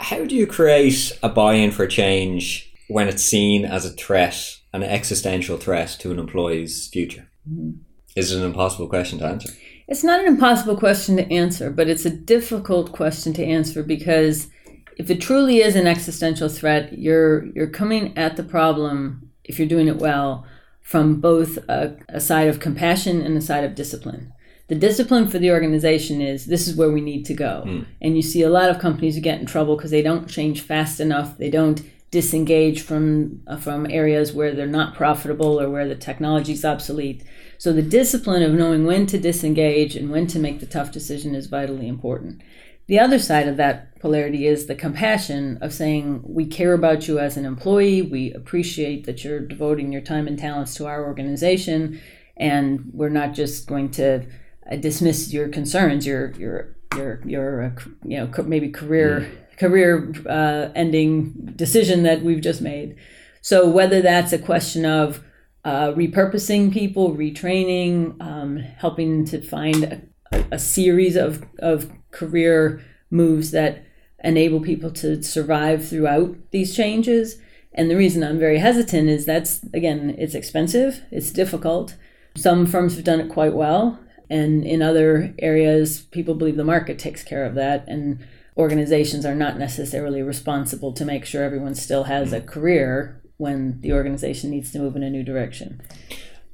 How 0.00 0.24
do 0.24 0.34
you 0.34 0.48
create 0.48 1.16
a 1.22 1.28
buy 1.28 1.54
in 1.54 1.70
for 1.70 1.86
change 1.86 2.74
when 2.88 3.06
it's 3.06 3.22
seen 3.22 3.64
as 3.64 3.86
a 3.86 3.90
threat 3.90 4.58
an 4.82 4.88
existential 4.88 5.56
threat 5.56 5.96
to 6.00 6.10
an 6.10 6.18
employee's 6.18 6.88
future? 6.88 7.28
Mm-hmm. 7.48 7.80
Is 8.16 8.32
it 8.32 8.38
an 8.38 8.44
impossible 8.44 8.88
question 8.88 9.18
to 9.18 9.26
answer? 9.26 9.50
It's 9.86 10.04
not 10.04 10.20
an 10.20 10.26
impossible 10.26 10.76
question 10.76 11.16
to 11.16 11.32
answer, 11.32 11.70
but 11.70 11.88
it's 11.88 12.04
a 12.04 12.10
difficult 12.10 12.92
question 12.92 13.32
to 13.34 13.44
answer 13.44 13.82
because 13.82 14.48
if 14.96 15.10
it 15.10 15.20
truly 15.20 15.58
is 15.58 15.76
an 15.76 15.86
existential 15.86 16.48
threat, 16.48 16.98
you're 16.98 17.46
you're 17.54 17.70
coming 17.70 18.16
at 18.18 18.36
the 18.36 18.42
problem 18.42 19.30
if 19.44 19.58
you're 19.58 19.68
doing 19.68 19.88
it 19.88 19.96
well 19.96 20.44
from 20.82 21.20
both 21.20 21.58
a, 21.68 21.96
a 22.08 22.20
side 22.20 22.48
of 22.48 22.60
compassion 22.60 23.20
and 23.22 23.36
a 23.36 23.40
side 23.40 23.64
of 23.64 23.74
discipline. 23.74 24.32
The 24.68 24.74
discipline 24.74 25.28
for 25.28 25.38
the 25.38 25.50
organization 25.50 26.20
is 26.20 26.46
this 26.46 26.68
is 26.68 26.76
where 26.76 26.90
we 26.90 27.00
need 27.00 27.24
to 27.26 27.34
go. 27.34 27.62
Mm. 27.66 27.86
And 28.02 28.16
you 28.16 28.22
see 28.22 28.42
a 28.42 28.50
lot 28.50 28.68
of 28.68 28.78
companies 28.78 29.14
who 29.14 29.22
get 29.22 29.40
in 29.40 29.46
trouble 29.46 29.76
because 29.76 29.90
they 29.90 30.02
don't 30.02 30.28
change 30.28 30.60
fast 30.60 31.00
enough. 31.00 31.38
They 31.38 31.50
don't 31.50 31.80
disengage 32.10 32.80
from 32.82 33.42
uh, 33.46 33.56
from 33.56 33.86
areas 33.90 34.32
where 34.32 34.54
they're 34.54 34.66
not 34.66 34.94
profitable 34.94 35.60
or 35.60 35.68
where 35.68 35.86
the 35.86 35.94
technology 35.94 36.52
is 36.52 36.64
obsolete. 36.64 37.22
So 37.58 37.72
the 37.72 37.82
discipline 37.82 38.42
of 38.42 38.52
knowing 38.52 38.86
when 38.86 39.06
to 39.06 39.18
disengage 39.18 39.94
and 39.94 40.10
when 40.10 40.26
to 40.28 40.38
make 40.38 40.60
the 40.60 40.66
tough 40.66 40.90
decision 40.92 41.34
is 41.34 41.46
vitally 41.46 41.88
important. 41.88 42.42
The 42.86 42.98
other 42.98 43.18
side 43.18 43.48
of 43.48 43.58
that 43.58 44.00
polarity 44.00 44.46
is 44.46 44.66
the 44.66 44.74
compassion 44.74 45.58
of 45.60 45.74
saying 45.74 46.22
we 46.24 46.46
care 46.46 46.72
about 46.72 47.06
you 47.06 47.18
as 47.18 47.36
an 47.36 47.44
employee, 47.44 48.00
we 48.00 48.32
appreciate 48.32 49.04
that 49.04 49.22
you're 49.22 49.40
devoting 49.40 49.92
your 49.92 50.00
time 50.00 50.26
and 50.26 50.38
talents 50.38 50.74
to 50.76 50.86
our 50.86 51.04
organization, 51.04 52.00
and 52.38 52.88
we're 52.94 53.10
not 53.10 53.34
just 53.34 53.66
going 53.66 53.90
to 53.90 54.24
uh, 54.70 54.76
dismiss 54.76 55.30
your 55.30 55.48
concerns, 55.48 56.06
your 56.06 56.30
your 56.32 56.76
your 56.96 57.20
your 57.26 57.64
uh, 57.64 57.82
you 58.04 58.16
know 58.16 58.30
maybe 58.44 58.70
career. 58.70 59.20
Mm 59.20 59.44
career 59.58 60.12
uh, 60.28 60.70
ending 60.74 61.32
decision 61.56 62.02
that 62.04 62.22
we've 62.22 62.40
just 62.40 62.60
made. 62.60 62.96
So 63.40 63.68
whether 63.68 64.00
that's 64.00 64.32
a 64.32 64.38
question 64.38 64.84
of 64.84 65.22
uh, 65.64 65.92
repurposing 65.92 66.72
people, 66.72 67.14
retraining, 67.14 68.20
um, 68.22 68.56
helping 68.56 69.24
to 69.26 69.40
find 69.42 69.84
a, 70.32 70.44
a, 70.52 70.58
series 70.58 71.16
of, 71.16 71.44
of 71.58 71.90
career 72.10 72.80
moves 73.10 73.50
that 73.50 73.84
enable 74.24 74.60
people 74.60 74.90
to 74.90 75.22
survive 75.22 75.86
throughout 75.86 76.36
these 76.52 76.74
changes. 76.74 77.38
And 77.74 77.90
the 77.90 77.96
reason 77.96 78.22
I'm 78.22 78.38
very 78.38 78.58
hesitant 78.58 79.08
is 79.08 79.26
that's, 79.26 79.62
again, 79.74 80.14
it's 80.18 80.34
expensive, 80.34 81.02
it's 81.10 81.30
difficult. 81.32 81.96
Some 82.36 82.66
firms 82.66 82.94
have 82.94 83.04
done 83.04 83.20
it 83.20 83.28
quite 83.28 83.54
well. 83.54 83.98
And 84.30 84.64
in 84.64 84.82
other 84.82 85.34
areas, 85.38 86.00
people 86.00 86.34
believe 86.34 86.56
the 86.56 86.64
market 86.64 86.98
takes 86.98 87.24
care 87.24 87.44
of 87.44 87.54
that. 87.54 87.86
And 87.88 88.20
organizations 88.58 89.24
are 89.24 89.34
not 89.34 89.56
necessarily 89.56 90.20
responsible 90.20 90.92
to 90.92 91.04
make 91.04 91.24
sure 91.24 91.44
everyone 91.44 91.74
still 91.74 92.04
has 92.04 92.32
a 92.32 92.40
mm. 92.40 92.46
career 92.46 93.22
when 93.36 93.80
the 93.80 93.92
organization 93.92 94.50
needs 94.50 94.72
to 94.72 94.80
move 94.80 94.96
in 94.96 95.04
a 95.04 95.10
new 95.10 95.22
direction. 95.22 95.80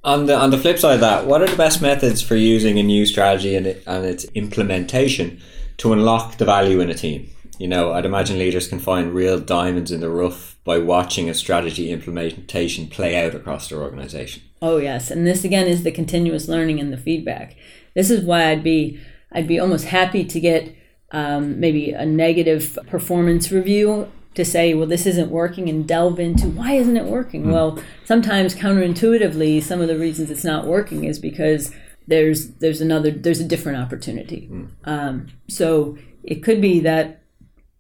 On 0.05 0.27
the 0.27 0.37
on 0.37 0.51
the 0.51 0.59
flip 0.59 0.79
side 0.79 0.97
of 0.97 1.01
that, 1.01 1.27
what 1.27 1.41
are 1.41 1.49
the 1.49 1.57
best 1.57 1.81
methods 1.81 2.21
for 2.21 2.37
using 2.37 2.79
a 2.79 2.83
new 2.83 3.07
strategy 3.07 3.57
and, 3.57 3.67
it, 3.67 3.83
and 3.87 4.05
its 4.05 4.25
implementation 4.35 5.41
to 5.79 5.95
unlock 5.95 6.37
the 6.37 6.45
value 6.45 6.81
in 6.81 6.91
a 6.91 6.95
team? 6.95 7.31
You 7.59 7.69
know, 7.69 7.93
I'd 7.93 8.05
imagine 8.05 8.39
leaders 8.39 8.69
can 8.69 8.81
find 8.81 9.15
real 9.15 9.39
diamonds 9.41 9.91
in 9.91 10.01
the 10.01 10.11
rough 10.11 10.59
by 10.65 10.77
watching 10.77 11.31
a 11.31 11.35
strategy 11.35 11.91
implementation 11.91 12.89
play 12.89 13.25
out 13.25 13.35
across 13.35 13.69
their 13.69 13.81
organization. 13.81 14.43
Oh 14.61 14.77
yes, 14.77 15.11
and 15.11 15.27
this 15.27 15.43
again 15.43 15.67
is 15.67 15.85
the 15.85 15.93
continuous 15.93 16.49
learning 16.49 16.81
and 16.81 16.93
the 16.93 16.99
feedback. 16.99 17.57
This 17.95 18.11
is 18.11 18.25
why 18.25 18.51
I'd 18.51 18.63
be 18.63 19.01
I'd 19.33 19.49
be 19.49 19.59
almost 19.59 19.87
happy 19.87 20.25
to 20.25 20.39
get 20.39 20.75
um, 21.11 21.61
maybe 21.61 21.91
a 21.91 22.07
negative 22.07 22.79
performance 22.89 23.53
review 23.53 24.11
to 24.35 24.45
say, 24.45 24.75
well, 24.75 24.87
this 24.87 25.07
isn't 25.07 25.31
working 25.31 25.69
and 25.69 25.87
delve 25.87 26.19
into 26.19 26.49
why 26.49 26.73
isn't 26.73 26.97
it 26.97 27.05
working? 27.05 27.45
Mm. 27.45 27.53
Well, 27.53 27.79
sometimes 28.05 28.55
counterintuitively, 28.55 29.63
some 29.63 29.81
of 29.81 29.89
the 29.89 29.99
reasons 29.99 30.31
it's 30.31 30.45
not 30.45 30.67
working 30.67 31.05
is 31.05 31.19
because 31.19 31.73
there's 32.07 32.49
there's 32.57 32.81
another 32.81 33.11
there's 33.11 33.41
a 33.41 33.49
different 33.49 33.79
opportunity. 33.79 34.49
Mm. 34.51 34.69
Um, 34.85 35.27
so 35.49 35.97
it 36.23 36.43
could 36.43 36.61
be 36.61 36.81
that 36.81 37.23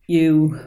you 0.06 0.60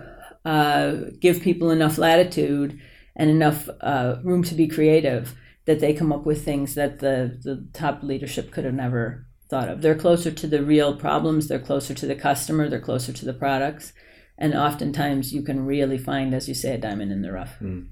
uh, 0.46 0.96
give 1.20 1.41
people 1.41 1.72
enough 1.72 1.98
latitude 1.98 2.80
and 3.15 3.30
enough 3.30 3.70
uh, 3.82 4.17
room 4.24 4.43
to 4.43 4.56
be 4.56 4.67
creative 4.67 5.36
that 5.65 5.80
they 5.80 5.93
come 5.93 6.13
up 6.13 6.26
with 6.26 6.46
things 6.46 6.76
that 6.76 7.00
the, 7.00 7.38
the 7.43 7.67
top 7.74 8.02
leadership 8.02 8.52
could 8.52 8.63
have 8.63 8.74
never 8.74 9.27
thought 9.50 9.70
of. 9.70 9.82
They're 9.82 9.96
closer 9.96 10.32
to 10.32 10.48
the 10.48 10.64
real 10.64 10.96
problems, 10.96 11.48
they're 11.48 11.60
closer 11.60 11.94
to 11.94 12.06
the 12.06 12.16
customer, 12.16 12.70
they're 12.70 12.80
closer 12.80 13.14
to 13.14 13.26
the 13.26 13.34
products. 13.34 13.94
And 14.38 14.54
oftentimes 14.54 15.34
you 15.34 15.42
can 15.42 15.66
really 15.66 15.98
find, 15.98 16.34
as 16.34 16.48
you 16.48 16.54
say, 16.54 16.76
a 16.76 16.78
diamond 16.78 17.12
in 17.12 17.22
the 17.22 17.32
rough. 17.32 17.58
Mm. 17.60 17.88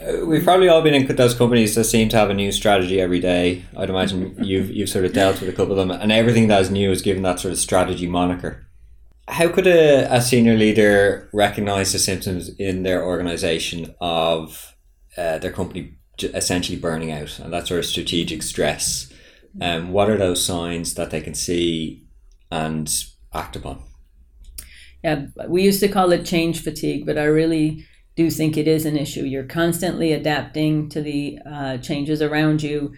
Uh, 0.00 0.26
we've 0.26 0.44
probably 0.44 0.68
all 0.68 0.82
been 0.82 0.94
in 0.94 1.16
those 1.16 1.34
companies 1.34 1.74
that 1.74 1.84
seem 1.84 2.08
to 2.10 2.16
have 2.16 2.30
a 2.30 2.34
new 2.34 2.52
strategy 2.52 3.00
every 3.00 3.20
day. 3.20 3.64
I'd 3.76 3.90
imagine 3.90 4.36
you've 4.42 4.70
you've 4.70 4.88
sort 4.88 5.04
of 5.04 5.12
dealt 5.12 5.40
with 5.40 5.48
a 5.48 5.52
couple 5.52 5.72
of 5.72 5.76
them, 5.76 5.90
and 5.90 6.12
everything 6.12 6.48
that 6.48 6.62
is 6.62 6.70
new 6.70 6.90
is 6.90 7.02
given 7.02 7.22
that 7.22 7.40
sort 7.40 7.52
of 7.52 7.58
strategy 7.58 8.06
moniker. 8.06 8.66
How 9.28 9.48
could 9.48 9.66
a, 9.66 10.12
a 10.14 10.20
senior 10.20 10.54
leader 10.54 11.28
recognize 11.32 11.92
the 11.92 11.98
symptoms 11.98 12.48
in 12.58 12.84
their 12.84 13.04
organization 13.04 13.94
of 14.00 14.76
uh, 15.16 15.38
their 15.38 15.50
company 15.50 15.98
essentially 16.22 16.78
burning 16.78 17.10
out 17.10 17.38
and 17.40 17.52
that 17.52 17.66
sort 17.66 17.80
of 17.80 17.86
strategic 17.86 18.42
stress? 18.42 19.12
Um, 19.60 19.92
what 19.92 20.10
are 20.10 20.16
those 20.16 20.44
signs 20.44 20.94
that 20.94 21.10
they 21.10 21.20
can 21.20 21.34
see 21.34 22.06
and 22.50 22.92
act 23.32 23.56
upon? 23.56 23.82
Yeah, 25.02 25.26
we 25.46 25.62
used 25.62 25.80
to 25.80 25.88
call 25.88 26.12
it 26.12 26.24
change 26.24 26.62
fatigue, 26.62 27.06
but 27.06 27.18
I 27.18 27.24
really 27.24 27.86
do 28.16 28.30
think 28.30 28.56
it 28.56 28.66
is 28.66 28.86
an 28.86 28.96
issue. 28.96 29.24
You're 29.24 29.44
constantly 29.44 30.12
adapting 30.12 30.88
to 30.88 31.02
the 31.02 31.38
uh, 31.48 31.78
changes 31.78 32.22
around 32.22 32.62
you, 32.62 32.94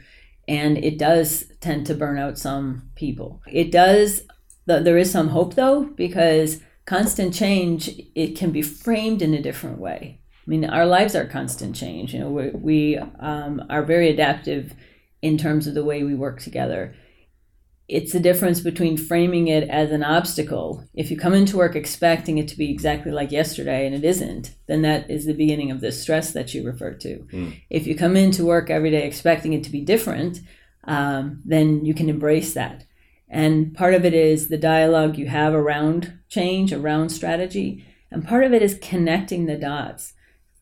and 0.47 0.79
it 0.79 0.99
does 0.99 1.45
tend 1.61 1.87
to 1.87 1.95
burn 1.95 2.19
out 2.19 2.39
some 2.39 2.91
people. 2.95 3.43
It 3.47 3.71
does. 3.71 4.23
There 4.67 4.99
is 4.99 5.11
some 5.11 5.29
hope 5.29 5.55
though, 5.55 5.85
because 5.85 6.63
constant 6.87 7.35
change 7.35 7.91
it 8.15 8.37
can 8.37 8.51
be 8.51 8.63
framed 8.63 9.21
in 9.21 9.35
a 9.35 9.43
different 9.43 9.79
way. 9.79 10.21
I 10.47 10.51
mean, 10.51 10.65
our 10.65 10.87
lives 10.87 11.15
are 11.15 11.27
constant 11.27 11.77
change. 11.77 12.15
You 12.15 12.21
know, 12.21 12.31
we, 12.31 12.51
we 12.51 12.99
um, 13.19 13.63
are 13.69 13.83
very 13.83 14.09
adaptive 14.09 14.73
in 15.23 15.37
terms 15.39 15.67
of 15.67 15.75
the 15.75 15.85
way 15.85 16.03
we 16.03 16.15
work 16.15 16.41
together 16.41 16.95
it's 17.89 18.13
the 18.13 18.21
difference 18.21 18.61
between 18.61 18.99
framing 18.99 19.49
it 19.49 19.69
as 19.71 19.91
an 19.91 20.05
obstacle. 20.05 20.85
If 20.93 21.11
you 21.11 21.17
come 21.17 21.33
into 21.33 21.57
work 21.57 21.75
expecting 21.75 22.37
it 22.37 22.47
to 22.49 22.59
be 22.59 22.71
exactly 22.71 23.11
like 23.11 23.33
yesterday 23.33 23.87
and 23.87 23.95
it 23.95 24.05
isn't, 24.05 24.55
then 24.67 24.83
that 24.83 25.11
is 25.11 25.25
the 25.25 25.33
beginning 25.33 25.71
of 25.71 25.81
the 25.81 25.91
stress 25.91 26.33
that 26.33 26.53
you 26.53 26.65
referred 26.65 27.01
to. 27.01 27.21
Mm. 27.33 27.61
If 27.71 27.87
you 27.87 27.97
come 27.97 28.15
into 28.15 28.45
work 28.45 28.69
every 28.69 28.91
day 28.91 29.07
expecting 29.07 29.55
it 29.55 29.65
to 29.65 29.71
be 29.71 29.81
different, 29.81 30.41
um, 30.85 31.41
then 31.47 31.87
you 31.87 31.95
can 31.95 32.11
embrace 32.11 32.53
that. 32.53 32.85
And 33.27 33.75
part 33.75 33.95
of 33.95 34.05
it 34.05 34.13
is 34.13 34.49
the 34.49 34.59
dialogue 34.59 35.17
you 35.17 35.27
have 35.27 35.55
around 35.55 36.19
change, 36.29 36.75
around 36.75 37.09
strategy, 37.09 37.87
and 38.11 38.27
part 38.27 38.45
of 38.45 38.53
it 38.53 38.61
is 38.61 38.79
connecting 38.83 39.47
the 39.47 39.57
dots. 39.57 40.13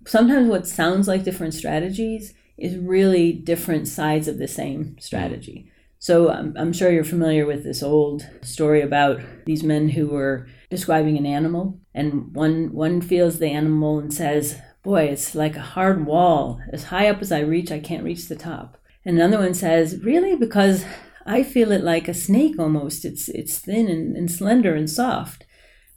Sometimes 0.07 0.49
what 0.49 0.69
sounds 0.69 1.09
like 1.09 1.25
different 1.25 1.55
strategies 1.55 2.35
is 2.59 2.77
really 2.77 3.33
different 3.33 3.88
sides 3.88 4.29
of 4.29 4.38
the 4.38 4.49
same 4.49 4.97
strategy. 4.99 5.71
So 5.99 6.31
I'm, 6.31 6.55
I'm 6.57 6.73
sure 6.73 6.90
you're 6.90 7.05
familiar 7.05 7.47
with 7.47 7.64
this 7.64 7.83
old 7.83 8.27
story 8.42 8.81
about 8.81 9.21
these 9.47 9.62
men 9.62 9.88
who 9.88 10.09
were 10.09 10.47
describing 10.71 11.16
an 11.16 11.27
animal, 11.27 11.81
and 11.95 12.35
one 12.35 12.73
one 12.73 13.01
feels 13.01 13.38
the 13.38 13.49
animal 13.49 13.99
and 13.99 14.12
says, 14.12 14.61
"Boy, 14.83 15.05
it's 15.05 15.35
like 15.35 15.57
a 15.57 15.61
hard 15.61 16.07
wall. 16.07 16.61
As 16.73 16.85
high 16.85 17.09
up 17.09 17.21
as 17.21 17.33
I 17.33 17.40
reach, 17.40 17.73
I 17.73 17.81
can't 17.81 18.05
reach 18.05 18.29
the 18.29 18.37
top." 18.37 18.79
And 19.05 19.16
another 19.16 19.42
one 19.42 19.55
says, 19.55 20.01
"Really? 20.05 20.37
Because 20.37 20.85
I 21.25 21.42
feel 21.42 21.73
it 21.73 21.83
like 21.83 22.09
a 22.09 22.14
snake 22.14 22.59
almost. 22.59 23.05
It's 23.05 23.29
it's 23.29 23.59
thin 23.59 23.88
and, 23.88 24.16
and 24.16 24.31
slender 24.31 24.75
and 24.75 24.88
soft." 24.88 25.45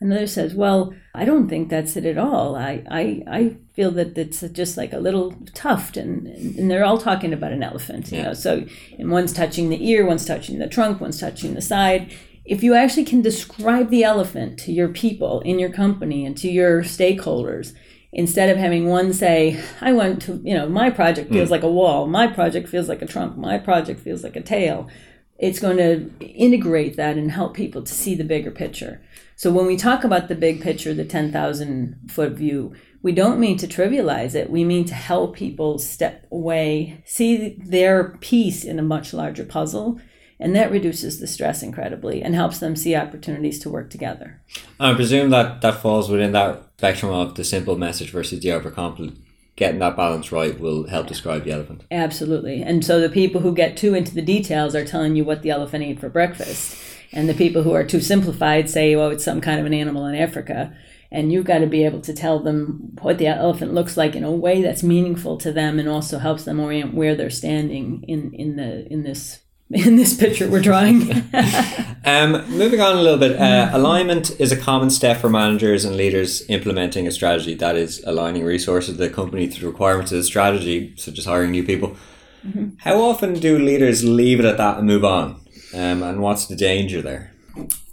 Another 0.02 0.28
says, 0.28 0.54
Well, 0.54 0.94
I 1.14 1.26
don't 1.26 1.50
think 1.50 1.70
that's 1.70 1.98
it 1.98 2.06
at 2.06 2.18
all. 2.18 2.56
I, 2.56 2.84
I, 2.90 3.24
I 3.28 3.58
feel 3.74 3.92
that 3.92 4.18
it's 4.18 4.42
just 4.42 4.78
like 4.78 4.94
a 4.94 5.00
little 5.00 5.34
tuft, 5.54 5.98
and, 5.98 6.28
and 6.28 6.72
they're 6.72 6.86
all 6.86 6.98
talking 6.98 7.34
about 7.34 7.52
an 7.52 7.64
elephant, 7.64 8.12
you 8.12 8.20
yeah. 8.20 8.24
know. 8.26 8.34
So, 8.34 8.66
and 8.98 9.12
one's 9.12 9.34
touching 9.34 9.70
the 9.70 9.90
ear, 9.90 10.06
one's 10.06 10.26
touching 10.26 10.60
the 10.60 10.68
trunk, 10.68 11.02
one's 11.02 11.20
touching 11.20 11.54
the 11.54 11.62
side. 11.62 12.14
If 12.46 12.64
you 12.64 12.74
actually 12.74 13.06
can 13.06 13.22
describe 13.22 13.90
the 13.90 14.04
elephant 14.04 14.58
to 14.60 14.72
your 14.72 14.88
people 14.88 15.42
in 15.42 15.60
your 15.60 15.70
company 15.70 16.26
and 16.26 16.36
to 16.38 16.50
your 16.50 16.82
stakeholders, 16.82 17.74
instead 18.12 18.50
of 18.50 18.58
having 18.58 18.88
one 18.88 19.14
say, 19.14 19.62
I 19.82 19.94
want 19.94 20.22
to, 20.24 20.42
you 20.44 20.56
know, 20.56 20.68
my 20.68 20.90
project 20.90 21.32
feels 21.32 21.50
mm. 21.50 21.52
like 21.52 21.64
a 21.64 21.72
wall, 21.72 22.08
my 22.08 22.28
project 22.28 22.70
feels 22.70 22.90
like 22.90 23.02
a 23.02 23.06
trunk, 23.06 23.38
my 23.38 23.58
project 23.58 24.00
feels 24.00 24.24
like 24.24 24.36
a 24.36 24.42
tail, 24.42 24.90
it's 25.38 25.60
going 25.60 25.78
to 25.78 26.12
integrate 26.26 26.96
that 26.98 27.18
and 27.18 27.32
help 27.32 27.54
people 27.54 27.82
to 27.84 27.94
see 27.94 28.16
the 28.16 28.24
bigger 28.24 28.52
picture. 28.52 29.02
So 29.40 29.54
when 29.54 29.68
we 29.68 29.78
talk 29.78 30.04
about 30.04 30.28
the 30.28 30.36
big 30.36 30.60
picture, 30.60 30.94
the 30.94 31.06
10,000 31.06 32.10
foot 32.10 32.34
view, 32.34 32.74
we 33.02 33.14
don't 33.14 33.40
mean 33.40 33.56
to 33.60 33.68
trivialize 33.68 34.36
it. 34.36 34.50
We 34.50 34.66
mean 34.66 34.84
to 34.84 34.94
help 34.94 35.34
people 35.34 35.80
step 35.80 36.28
away, 36.30 37.02
see 37.06 37.56
their 37.58 38.18
piece 38.20 38.66
in 38.66 38.80
a 38.80 38.84
much 38.84 39.14
larger 39.14 39.46
puzzle. 39.46 40.02
And 40.42 40.54
that 40.58 40.72
reduces 40.72 41.22
the 41.22 41.28
stress 41.28 41.64
incredibly 41.64 42.22
and 42.22 42.36
helps 42.36 42.60
them 42.60 42.76
see 42.76 42.98
opportunities 42.98 43.60
to 43.60 43.70
work 43.70 43.90
together. 43.90 44.42
I 44.78 44.94
presume 44.94 45.30
that 45.30 45.62
that 45.62 45.82
falls 45.82 46.10
within 46.10 46.34
that 46.34 46.62
spectrum 46.78 47.14
of 47.14 47.36
the 47.36 47.46
simple 47.46 47.78
message 47.78 48.12
versus 48.12 48.42
the 48.42 48.50
overcomplex 48.50 49.16
getting 49.56 49.80
that 49.80 49.96
balance 49.96 50.34
right 50.34 50.60
will 50.60 50.88
help 50.88 51.08
describe 51.08 51.46
the 51.46 51.52
elephant. 51.52 51.86
Absolutely. 51.92 52.62
And 52.62 52.84
so 52.84 53.00
the 53.00 53.10
people 53.10 53.40
who 53.40 53.54
get 53.54 53.78
too 53.78 53.94
into 53.94 54.14
the 54.14 54.22
details 54.22 54.76
are 54.76 54.86
telling 54.86 55.16
you 55.16 55.24
what 55.24 55.44
the 55.44 55.50
elephant 55.50 55.84
ate 55.84 56.00
for 56.00 56.10
breakfast. 56.10 56.99
And 57.12 57.28
the 57.28 57.34
people 57.34 57.64
who 57.64 57.74
are 57.74 57.84
too 57.84 58.02
simplified 58.02 58.70
say, 58.70 58.96
well, 58.96 59.10
it's 59.10 59.24
some 59.24 59.42
kind 59.42 59.60
of 59.60 59.66
an 59.66 59.74
animal 59.74 60.06
in 60.06 60.16
Africa. 60.16 60.76
And 61.12 61.32
you've 61.32 61.46
got 61.46 61.60
to 61.60 61.68
be 61.68 61.84
able 61.86 62.02
to 62.02 62.14
tell 62.14 62.40
them 62.40 62.96
what 63.02 63.18
the 63.18 63.28
elephant 63.28 63.74
looks 63.74 63.98
like 63.98 64.16
in 64.16 64.24
a 64.24 64.32
way 64.32 64.62
that's 64.62 64.84
meaningful 64.84 65.38
to 65.40 65.52
them 65.52 65.80
and 65.80 65.90
also 65.90 66.20
helps 66.20 66.44
them 66.44 66.60
orient 66.60 66.94
where 66.94 67.16
they're 67.16 67.32
standing 67.32 68.04
in, 68.08 68.32
in 68.34 68.56
the 68.58 68.86
in 68.92 69.04
this 69.04 69.40
in 69.72 69.98
this 69.98 70.16
picture 70.16 70.50
we're 70.50 70.62
drawing. 70.62 71.12
um, 72.06 72.32
moving 72.50 72.82
on 72.82 72.98
a 72.98 73.02
little 73.02 73.20
bit, 73.20 73.40
uh, 73.40 73.70
alignment 73.72 74.32
is 74.40 74.52
a 74.52 74.58
common 74.58 74.90
step 74.90 75.18
for 75.18 75.30
managers 75.30 75.86
and 75.86 75.96
leaders 75.96 76.44
implementing 76.50 77.06
a 77.06 77.12
strategy 77.12 77.54
that 77.54 77.76
is 77.76 78.04
aligning 78.04 78.44
resources 78.44 78.90
of 78.90 78.98
the 78.98 79.12
company 79.12 79.48
to 79.48 79.60
the 79.60 79.68
requirements 79.68 80.12
of 80.12 80.18
the 80.18 80.24
strategy, 80.24 80.96
such 80.98 81.20
as 81.20 81.26
hiring 81.26 81.52
new 81.52 81.64
people. 81.64 81.96
Mm-hmm. 82.44 82.70
How 82.80 83.00
often 83.00 83.36
do 83.36 83.60
leaders 83.60 84.04
leave 84.04 84.40
it 84.40 84.46
at 84.46 84.58
that 84.58 84.80
and 84.80 84.88
move 84.88 85.06
on? 85.06 85.40
Um, 85.74 86.04
and 86.04 86.22
what's 86.22 86.48
the 86.48 86.56
danger 86.56 87.02
there? 87.02 87.32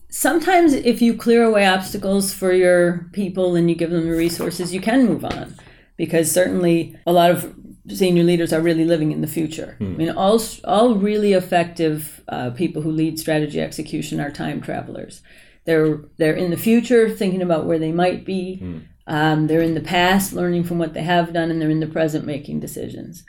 Sometimes, 0.08 0.72
if 0.72 1.02
you 1.02 1.14
clear 1.14 1.44
away 1.44 1.66
obstacles 1.66 2.32
for 2.32 2.52
your 2.52 3.08
people 3.12 3.54
and 3.54 3.68
you 3.68 3.76
give 3.76 3.90
them 3.90 4.08
the 4.08 4.16
resources, 4.16 4.72
you 4.72 4.80
can 4.80 5.06
move 5.06 5.24
on. 5.24 5.54
Because 5.96 6.30
certainly, 6.30 6.96
a 7.06 7.12
lot 7.12 7.30
of 7.30 7.54
senior 7.88 8.24
leaders 8.24 8.52
are 8.52 8.60
really 8.60 8.84
living 8.84 9.12
in 9.12 9.20
the 9.20 9.26
future. 9.26 9.76
Hmm. 9.78 9.84
I 9.84 9.96
mean, 9.96 10.10
all 10.10 10.40
all 10.64 10.94
really 10.94 11.32
effective 11.32 12.22
uh, 12.28 12.50
people 12.50 12.82
who 12.82 12.90
lead 12.90 13.18
strategy 13.18 13.60
execution 13.60 14.20
are 14.20 14.30
time 14.30 14.60
travelers. 14.60 15.22
They're 15.64 16.00
they're 16.16 16.34
in 16.34 16.50
the 16.50 16.56
future, 16.56 17.10
thinking 17.10 17.42
about 17.42 17.66
where 17.66 17.78
they 17.78 17.92
might 17.92 18.24
be. 18.24 18.56
Hmm. 18.56 18.78
Um, 19.08 19.46
they're 19.46 19.62
in 19.62 19.74
the 19.74 19.80
past, 19.80 20.32
learning 20.32 20.64
from 20.64 20.78
what 20.78 20.92
they 20.92 21.02
have 21.02 21.32
done, 21.32 21.50
and 21.50 21.60
they're 21.60 21.70
in 21.70 21.80
the 21.80 21.86
present, 21.86 22.26
making 22.26 22.58
decisions. 22.60 23.24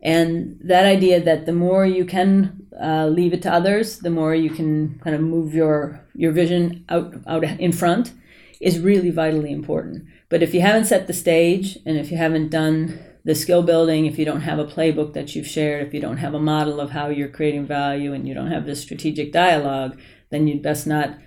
And 0.00 0.58
that 0.62 0.86
idea 0.86 1.20
that 1.20 1.46
the 1.46 1.52
more 1.52 1.84
you 1.84 2.04
can 2.04 2.66
uh, 2.80 3.08
leave 3.08 3.32
it 3.32 3.42
to 3.42 3.52
others, 3.52 3.98
the 3.98 4.10
more 4.10 4.34
you 4.34 4.50
can 4.50 5.00
kind 5.00 5.16
of 5.16 5.22
move 5.22 5.54
your 5.54 6.06
your 6.14 6.32
vision 6.32 6.84
out 6.88 7.14
out 7.26 7.44
in 7.44 7.72
front, 7.72 8.12
is 8.60 8.78
really 8.78 9.10
vitally 9.10 9.52
important. 9.52 10.04
But 10.28 10.42
if 10.42 10.54
you 10.54 10.60
haven't 10.60 10.86
set 10.86 11.06
the 11.06 11.12
stage, 11.12 11.78
and 11.84 11.96
if 11.96 12.10
you 12.10 12.16
haven't 12.16 12.50
done 12.50 12.98
the 13.24 13.34
skill 13.34 13.62
building, 13.62 14.06
if 14.06 14.18
you 14.18 14.24
don't 14.24 14.42
have 14.42 14.58
a 14.58 14.64
playbook 14.64 15.14
that 15.14 15.34
you've 15.34 15.46
shared, 15.46 15.86
if 15.86 15.92
you 15.92 16.00
don't 16.00 16.18
have 16.18 16.34
a 16.34 16.40
model 16.40 16.80
of 16.80 16.90
how 16.90 17.08
you're 17.08 17.28
creating 17.28 17.66
value, 17.66 18.12
and 18.12 18.28
you 18.28 18.34
don't 18.34 18.52
have 18.52 18.66
this 18.66 18.80
strategic 18.80 19.32
dialogue, 19.32 19.98
then 20.30 20.46
you'd 20.46 20.62
best 20.62 20.86
not 20.86 21.18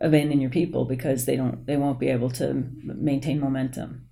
abandon 0.00 0.40
your 0.40 0.50
people 0.50 0.84
because 0.84 1.24
they 1.24 1.36
don't 1.36 1.66
they 1.66 1.76
won't 1.76 2.00
be 2.00 2.08
able 2.08 2.30
to 2.30 2.66
maintain 2.82 3.40
momentum. 3.40 4.08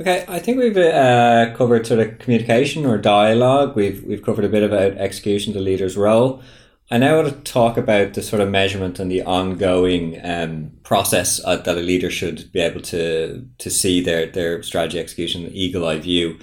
Okay, 0.00 0.24
I 0.28 0.38
think 0.38 0.56
we've 0.56 0.78
uh, 0.78 1.54
covered 1.54 1.86
sort 1.86 2.00
of 2.00 2.18
communication 2.20 2.86
or 2.86 2.96
dialogue. 2.96 3.76
We've 3.76 4.02
we've 4.04 4.22
covered 4.22 4.46
a 4.46 4.48
bit 4.48 4.62
about 4.62 4.92
execution, 4.92 5.52
the 5.52 5.60
leader's 5.60 5.94
role. 5.94 6.42
I 6.90 6.96
now 6.96 7.16
want 7.16 7.28
to 7.28 7.52
talk 7.52 7.76
about 7.76 8.14
the 8.14 8.22
sort 8.22 8.40
of 8.40 8.48
measurement 8.48 8.98
and 8.98 9.10
the 9.10 9.22
ongoing 9.22 10.18
um, 10.24 10.72
process 10.84 11.38
uh, 11.44 11.56
that 11.56 11.76
a 11.76 11.82
leader 11.82 12.10
should 12.10 12.50
be 12.50 12.60
able 12.60 12.80
to 12.80 13.46
to 13.58 13.70
see 13.70 14.00
their 14.00 14.24
their 14.24 14.62
strategy 14.62 14.98
execution, 14.98 15.44
the 15.44 15.62
eagle 15.62 15.86
eye 15.86 15.98
view. 15.98 16.38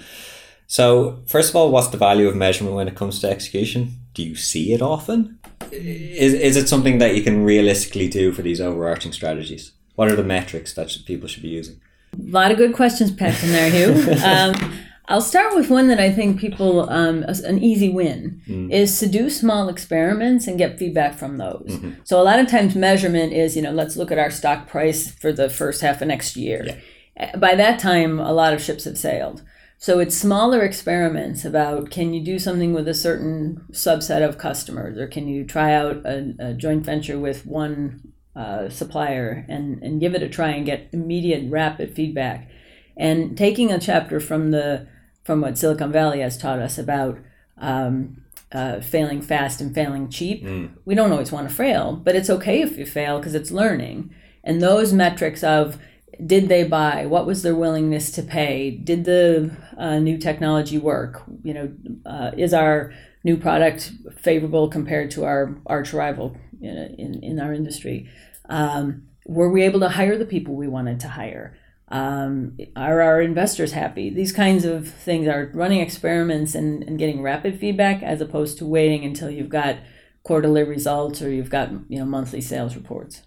So, 0.68 1.24
first 1.26 1.50
of 1.50 1.56
all, 1.56 1.72
what's 1.72 1.88
the 1.88 1.96
value 1.96 2.28
of 2.28 2.36
measurement 2.36 2.76
when 2.76 2.86
it 2.86 2.94
comes 2.94 3.18
to 3.20 3.28
execution? 3.28 3.98
Do 4.14 4.22
you 4.22 4.36
see 4.36 4.72
it 4.72 4.82
often? 4.82 5.40
Is 5.72 6.32
is 6.32 6.56
it 6.56 6.68
something 6.68 6.98
that 6.98 7.16
you 7.16 7.24
can 7.24 7.42
realistically 7.42 8.08
do 8.08 8.30
for 8.30 8.42
these 8.42 8.60
overarching 8.60 9.12
strategies? 9.12 9.72
What 9.96 10.08
are 10.12 10.16
the 10.16 10.22
metrics 10.22 10.74
that 10.74 10.96
people 11.06 11.26
should 11.26 11.42
be 11.42 11.48
using? 11.48 11.80
A 12.18 12.30
lot 12.30 12.50
of 12.50 12.58
good 12.58 12.74
questions 12.74 13.10
packed 13.10 13.42
in 13.42 13.50
there, 13.50 13.70
Hugh. 13.70 14.14
Um, 14.24 14.74
I'll 15.10 15.22
start 15.22 15.54
with 15.54 15.70
one 15.70 15.88
that 15.88 15.98
I 15.98 16.12
think 16.12 16.38
people, 16.38 16.88
um, 16.90 17.22
an 17.22 17.64
easy 17.64 17.88
win 17.88 18.42
mm. 18.46 18.70
is 18.70 18.98
to 18.98 19.06
do 19.06 19.30
small 19.30 19.70
experiments 19.70 20.46
and 20.46 20.58
get 20.58 20.78
feedback 20.78 21.14
from 21.14 21.38
those. 21.38 21.66
Mm-hmm. 21.66 22.00
So 22.04 22.20
a 22.20 22.24
lot 22.24 22.38
of 22.38 22.46
times 22.46 22.76
measurement 22.76 23.32
is, 23.32 23.56
you 23.56 23.62
know, 23.62 23.70
let's 23.70 23.96
look 23.96 24.12
at 24.12 24.18
our 24.18 24.30
stock 24.30 24.68
price 24.68 25.10
for 25.10 25.32
the 25.32 25.48
first 25.48 25.80
half 25.80 26.02
of 26.02 26.08
next 26.08 26.36
year. 26.36 26.78
Yeah. 27.16 27.36
By 27.36 27.54
that 27.54 27.78
time, 27.78 28.20
a 28.20 28.34
lot 28.34 28.52
of 28.52 28.60
ships 28.60 28.84
have 28.84 28.98
sailed. 28.98 29.42
So 29.78 29.98
it's 29.98 30.16
smaller 30.16 30.62
experiments 30.62 31.44
about 31.44 31.90
can 31.90 32.12
you 32.12 32.22
do 32.22 32.38
something 32.38 32.74
with 32.74 32.86
a 32.86 32.94
certain 32.94 33.64
subset 33.70 34.28
of 34.28 34.36
customers, 34.36 34.98
or 34.98 35.06
can 35.06 35.26
you 35.26 35.44
try 35.44 35.72
out 35.72 36.04
a, 36.04 36.34
a 36.38 36.52
joint 36.52 36.84
venture 36.84 37.18
with 37.18 37.46
one 37.46 38.12
uh, 38.38 38.68
supplier 38.68 39.44
and, 39.48 39.82
and 39.82 40.00
give 40.00 40.14
it 40.14 40.22
a 40.22 40.28
try 40.28 40.50
and 40.50 40.64
get 40.64 40.88
immediate 40.92 41.50
rapid 41.50 41.94
feedback 41.94 42.48
and 42.96 43.36
taking 43.36 43.72
a 43.72 43.80
chapter 43.80 44.20
from 44.20 44.50
the 44.50 44.86
from 45.24 45.40
what 45.40 45.58
Silicon 45.58 45.92
Valley 45.92 46.20
has 46.20 46.38
taught 46.38 46.58
us 46.58 46.78
about 46.78 47.18
um, 47.58 48.22
uh, 48.50 48.80
failing 48.80 49.20
fast 49.20 49.60
and 49.60 49.74
failing 49.74 50.08
cheap. 50.08 50.42
Mm. 50.42 50.70
We 50.86 50.94
don't 50.94 51.12
always 51.12 51.30
want 51.30 51.48
to 51.48 51.54
fail, 51.54 51.96
but 51.96 52.16
it's 52.16 52.30
okay 52.30 52.62
if 52.62 52.78
you 52.78 52.86
fail 52.86 53.18
because 53.18 53.34
it's 53.34 53.50
learning. 53.50 54.14
And 54.42 54.62
those 54.62 54.92
metrics 54.92 55.44
of 55.44 55.78
did 56.24 56.48
they 56.48 56.64
buy? 56.64 57.06
What 57.06 57.26
was 57.26 57.42
their 57.42 57.54
willingness 57.54 58.10
to 58.12 58.22
pay? 58.22 58.70
Did 58.70 59.04
the 59.04 59.54
uh, 59.76 59.98
new 59.98 60.16
technology 60.16 60.78
work? 60.78 61.22
You 61.44 61.54
know, 61.54 61.72
uh, 62.06 62.30
is 62.36 62.54
our 62.54 62.94
new 63.22 63.36
product 63.36 63.92
favorable 64.16 64.68
compared 64.68 65.10
to 65.12 65.24
our 65.24 65.54
arch 65.66 65.92
rival 65.92 66.36
in, 66.60 66.94
in, 66.98 67.22
in 67.22 67.40
our 67.40 67.52
industry? 67.52 68.08
Um, 68.48 69.08
were 69.26 69.50
we 69.50 69.62
able 69.62 69.80
to 69.80 69.88
hire 69.88 70.16
the 70.16 70.24
people 70.24 70.54
we 70.54 70.68
wanted 70.68 71.00
to 71.00 71.08
hire? 71.08 71.56
Um, 71.90 72.58
are 72.76 73.00
our 73.00 73.20
investors 73.20 73.72
happy? 73.72 74.10
These 74.10 74.32
kinds 74.32 74.64
of 74.64 74.88
things 74.88 75.26
are 75.26 75.50
running 75.54 75.80
experiments 75.80 76.54
and, 76.54 76.82
and 76.82 76.98
getting 76.98 77.22
rapid 77.22 77.58
feedback 77.58 78.02
as 78.02 78.20
opposed 78.20 78.58
to 78.58 78.66
waiting 78.66 79.04
until 79.04 79.30
you've 79.30 79.48
got 79.48 79.76
quarterly 80.22 80.62
results 80.62 81.22
or 81.22 81.30
you've 81.30 81.48
got 81.48 81.70
you 81.88 81.98
know 81.98 82.04
monthly 82.04 82.40
sales 82.40 82.76
reports. 82.76 83.22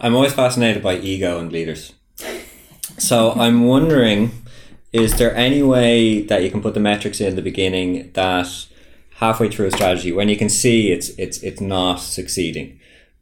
I'm 0.00 0.14
always 0.14 0.32
fascinated 0.32 0.82
by 0.82 0.96
ego 0.96 1.38
and 1.38 1.52
leaders. 1.52 1.92
So 2.98 3.32
I'm 3.32 3.64
wondering, 3.64 4.32
is 4.92 5.16
there 5.16 5.34
any 5.36 5.62
way 5.62 6.22
that 6.22 6.42
you 6.42 6.50
can 6.50 6.60
put 6.60 6.74
the 6.74 6.80
metrics 6.80 7.20
in 7.20 7.36
the 7.36 7.42
beginning 7.42 8.10
that 8.12 8.66
halfway 9.16 9.48
through 9.48 9.66
a 9.66 9.70
strategy, 9.70 10.10
when 10.10 10.28
you 10.28 10.36
can 10.36 10.48
see 10.48 10.90
it's 10.90 11.10
it's 11.10 11.42
it's 11.42 11.60
not 11.60 11.96
succeeding, 11.96 12.79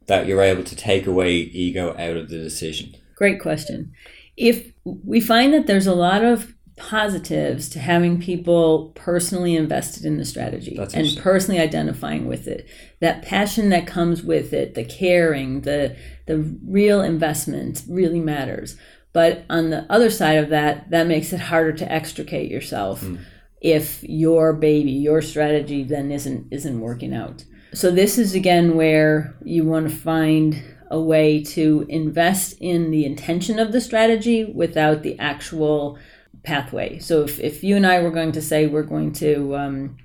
that 0.09 0.27
you're 0.27 0.41
able 0.41 0.63
to 0.65 0.75
take 0.75 1.07
away 1.07 1.35
ego 1.35 1.91
out 1.97 2.17
of 2.17 2.29
the 2.29 2.37
decision? 2.37 2.95
Great 3.15 3.41
question 3.41 3.93
if 4.39 4.71
we 4.85 5.19
find 5.19 5.53
that 5.53 5.67
there's 5.67 5.85
a 5.85 5.93
lot 5.93 6.23
of 6.23 6.55
positives 6.77 7.67
to 7.67 7.77
having 7.77 8.21
people 8.21 8.93
personally 8.95 9.53
invested 9.53 10.05
in 10.05 10.17
the 10.17 10.23
strategy 10.23 10.75
That's 10.77 10.93
and 10.93 11.17
personally 11.17 11.59
identifying 11.59 12.25
with 12.25 12.47
it 12.47 12.65
that 13.01 13.21
passion 13.21 13.67
that 13.69 13.85
comes 13.85 14.23
with 14.23 14.53
it 14.53 14.75
the 14.75 14.85
caring 14.85 15.61
the 15.61 15.97
the 16.25 16.37
real 16.65 17.01
investment 17.01 17.83
really 17.89 18.21
matters 18.21 18.77
but 19.11 19.43
on 19.49 19.71
the 19.71 19.85
other 19.91 20.09
side 20.09 20.37
of 20.37 20.47
that 20.51 20.89
that 20.89 21.05
makes 21.05 21.33
it 21.33 21.41
harder 21.41 21.73
to 21.73 21.91
extricate 21.91 22.49
yourself 22.49 23.01
mm. 23.01 23.19
if 23.59 24.01
your 24.03 24.53
baby 24.53 24.91
your 24.91 25.21
strategy 25.21 25.83
then 25.83 26.13
isn't 26.13 26.47
isn't 26.49 26.79
working 26.79 27.13
out 27.13 27.43
so 27.73 27.91
this 27.91 28.17
is 28.17 28.33
again 28.33 28.75
where 28.75 29.35
you 29.43 29.65
want 29.65 29.89
to 29.89 29.95
find 29.95 30.61
a 30.89 30.99
way 30.99 31.43
to 31.43 31.85
invest 31.87 32.55
in 32.59 32.91
the 32.91 33.05
intention 33.05 33.59
of 33.59 33.71
the 33.71 33.81
strategy 33.81 34.43
without 34.45 35.03
the 35.03 35.17
actual 35.19 35.97
pathway. 36.43 36.99
So 36.99 37.23
if, 37.23 37.39
if 37.39 37.63
you 37.63 37.75
and 37.75 37.85
I 37.85 37.99
were 38.01 38.11
going 38.11 38.31
to 38.33 38.41
say 38.41 38.65
we're 38.65 38.83
going 38.83 39.13
to 39.13 39.55
um, 39.55 39.97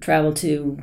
travel 0.00 0.32
to 0.34 0.78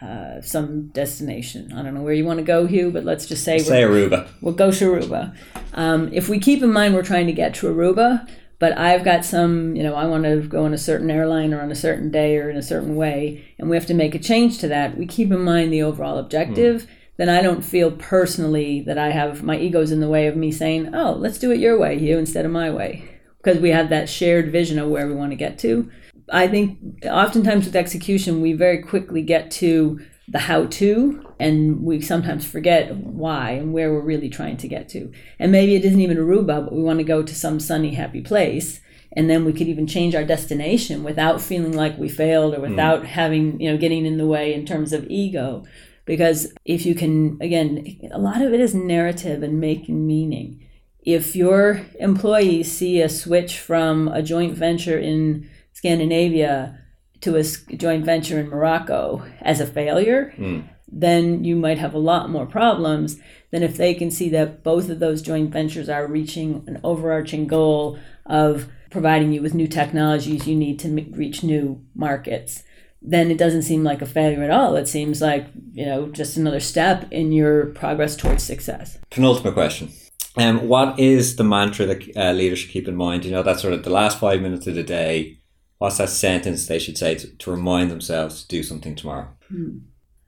uh, 0.00 0.40
some 0.40 0.88
destination, 0.88 1.72
I 1.72 1.82
don't 1.82 1.94
know 1.94 2.02
where 2.02 2.14
you 2.14 2.24
want 2.24 2.38
to 2.38 2.44
go, 2.44 2.66
Hugh, 2.66 2.90
but 2.90 3.04
let's 3.04 3.26
just 3.26 3.44
say 3.44 3.58
we're 3.58 3.64
say 3.64 3.82
Aruba. 3.82 4.28
We'll 4.40 4.54
go 4.54 4.70
to 4.70 4.84
Aruba. 4.92 5.36
Um, 5.74 6.10
if 6.12 6.28
we 6.28 6.38
keep 6.38 6.62
in 6.62 6.72
mind 6.72 6.94
we're 6.94 7.02
trying 7.02 7.26
to 7.26 7.32
get 7.32 7.54
to 7.56 7.66
Aruba, 7.66 8.28
but 8.58 8.76
I've 8.76 9.04
got 9.04 9.24
some, 9.24 9.76
you 9.76 9.82
know, 9.82 9.94
I 9.94 10.06
want 10.06 10.24
to 10.24 10.42
go 10.42 10.64
on 10.64 10.74
a 10.74 10.78
certain 10.78 11.10
airline 11.10 11.54
or 11.54 11.60
on 11.60 11.70
a 11.70 11.76
certain 11.76 12.10
day 12.10 12.36
or 12.38 12.50
in 12.50 12.56
a 12.56 12.62
certain 12.62 12.96
way, 12.96 13.44
and 13.58 13.70
we 13.70 13.76
have 13.76 13.86
to 13.86 13.94
make 13.94 14.14
a 14.14 14.18
change 14.18 14.58
to 14.58 14.68
that. 14.68 14.96
We 14.96 15.06
keep 15.06 15.30
in 15.30 15.40
mind 15.40 15.72
the 15.72 15.82
overall 15.82 16.18
objective. 16.18 16.82
Mm 16.82 16.88
then 17.18 17.28
I 17.28 17.42
don't 17.42 17.64
feel 17.64 17.90
personally 17.90 18.80
that 18.82 18.96
I 18.96 19.10
have 19.10 19.42
my 19.42 19.58
ego's 19.58 19.90
in 19.90 20.00
the 20.00 20.08
way 20.08 20.28
of 20.28 20.36
me 20.36 20.52
saying, 20.52 20.94
oh, 20.94 21.12
let's 21.12 21.38
do 21.38 21.50
it 21.50 21.58
your 21.58 21.76
way, 21.76 21.98
you, 21.98 22.16
instead 22.16 22.46
of 22.46 22.52
my 22.52 22.70
way. 22.70 23.10
Because 23.42 23.60
we 23.60 23.70
have 23.70 23.88
that 23.90 24.08
shared 24.08 24.52
vision 24.52 24.78
of 24.78 24.88
where 24.88 25.06
we 25.06 25.14
want 25.14 25.32
to 25.32 25.36
get 25.36 25.58
to. 25.60 25.90
I 26.32 26.46
think 26.46 26.78
oftentimes 27.04 27.66
with 27.66 27.74
execution, 27.74 28.40
we 28.40 28.52
very 28.52 28.82
quickly 28.82 29.22
get 29.22 29.50
to 29.52 30.00
the 30.28 30.40
how 30.40 30.66
to, 30.66 31.24
and 31.40 31.82
we 31.82 32.00
sometimes 32.00 32.46
forget 32.46 32.94
why 32.94 33.50
and 33.52 33.72
where 33.72 33.92
we're 33.92 34.00
really 34.00 34.28
trying 34.28 34.56
to 34.58 34.68
get 34.68 34.88
to. 34.90 35.12
And 35.38 35.50
maybe 35.50 35.74
it 35.74 35.84
isn't 35.84 36.00
even 36.00 36.18
Aruba, 36.18 36.64
but 36.64 36.72
we 36.72 36.82
want 36.82 36.98
to 36.98 37.04
go 37.04 37.22
to 37.22 37.34
some 37.34 37.60
sunny, 37.60 37.94
happy 37.94 38.20
place. 38.20 38.80
And 39.12 39.30
then 39.30 39.44
we 39.44 39.54
could 39.54 39.68
even 39.68 39.86
change 39.86 40.14
our 40.14 40.24
destination 40.24 41.02
without 41.02 41.40
feeling 41.40 41.74
like 41.74 41.96
we 41.96 42.08
failed 42.08 42.54
or 42.54 42.58
mm. 42.58 42.70
without 42.70 43.02
mm. 43.02 43.06
having, 43.06 43.58
you 43.60 43.70
know, 43.70 43.78
getting 43.78 44.04
in 44.04 44.18
the 44.18 44.26
way 44.26 44.52
in 44.52 44.66
terms 44.66 44.92
of 44.92 45.06
ego 45.08 45.64
because 46.08 46.54
if 46.64 46.86
you 46.86 46.94
can 46.94 47.36
again 47.40 48.00
a 48.10 48.18
lot 48.18 48.40
of 48.40 48.54
it 48.54 48.60
is 48.60 48.74
narrative 48.74 49.42
and 49.42 49.60
making 49.60 50.06
meaning 50.06 50.66
if 51.02 51.36
your 51.36 51.86
employees 52.00 52.72
see 52.72 53.00
a 53.02 53.08
switch 53.08 53.58
from 53.58 54.08
a 54.08 54.22
joint 54.22 54.56
venture 54.56 54.98
in 54.98 55.48
scandinavia 55.74 56.80
to 57.20 57.36
a 57.36 57.42
joint 57.42 58.04
venture 58.04 58.38
in 58.38 58.48
morocco 58.48 59.24
as 59.42 59.60
a 59.60 59.66
failure 59.66 60.32
mm. 60.36 60.66
then 60.86 61.44
you 61.44 61.56
might 61.56 61.78
have 61.78 61.94
a 61.94 61.98
lot 61.98 62.30
more 62.30 62.46
problems 62.46 63.18
than 63.50 63.62
if 63.62 63.76
they 63.76 63.94
can 63.94 64.10
see 64.10 64.28
that 64.28 64.62
both 64.62 64.88
of 64.88 64.98
those 64.98 65.22
joint 65.22 65.50
ventures 65.50 65.88
are 65.88 66.06
reaching 66.06 66.62
an 66.66 66.80
overarching 66.84 67.46
goal 67.46 67.98
of 68.26 68.68
providing 68.90 69.32
you 69.32 69.42
with 69.42 69.54
new 69.54 69.68
technologies 69.68 70.46
you 70.46 70.56
need 70.56 70.78
to 70.78 70.88
reach 71.12 71.42
new 71.42 71.82
markets 71.94 72.62
then 73.00 73.30
it 73.30 73.38
doesn't 73.38 73.62
seem 73.62 73.84
like 73.84 74.02
a 74.02 74.06
failure 74.06 74.42
at 74.42 74.50
all. 74.50 74.76
It 74.76 74.88
seems 74.88 75.20
like, 75.20 75.46
you 75.72 75.86
know, 75.86 76.08
just 76.08 76.36
another 76.36 76.60
step 76.60 77.10
in 77.12 77.32
your 77.32 77.66
progress 77.66 78.16
towards 78.16 78.42
success. 78.42 78.98
Penultimate 79.10 79.54
question. 79.54 79.90
Um, 80.36 80.68
what 80.68 80.98
is 80.98 81.36
the 81.36 81.44
mantra 81.44 81.86
that 81.86 82.16
uh, 82.16 82.32
leaders 82.32 82.60
should 82.60 82.70
keep 82.70 82.88
in 82.88 82.96
mind? 82.96 83.24
You 83.24 83.32
know, 83.32 83.42
that's 83.42 83.62
sort 83.62 83.74
of 83.74 83.82
the 83.82 83.90
last 83.90 84.18
five 84.18 84.40
minutes 84.40 84.66
of 84.66 84.74
the 84.74 84.82
day. 84.82 85.37
What's 85.78 85.98
that 85.98 86.10
sentence 86.10 86.66
they 86.66 86.78
should 86.78 86.98
say 86.98 87.14
to, 87.14 87.26
to 87.28 87.50
remind 87.50 87.90
themselves 87.90 88.42
to 88.42 88.48
do 88.48 88.62
something 88.62 88.94
tomorrow? 88.94 89.28
Hmm. 89.48 89.78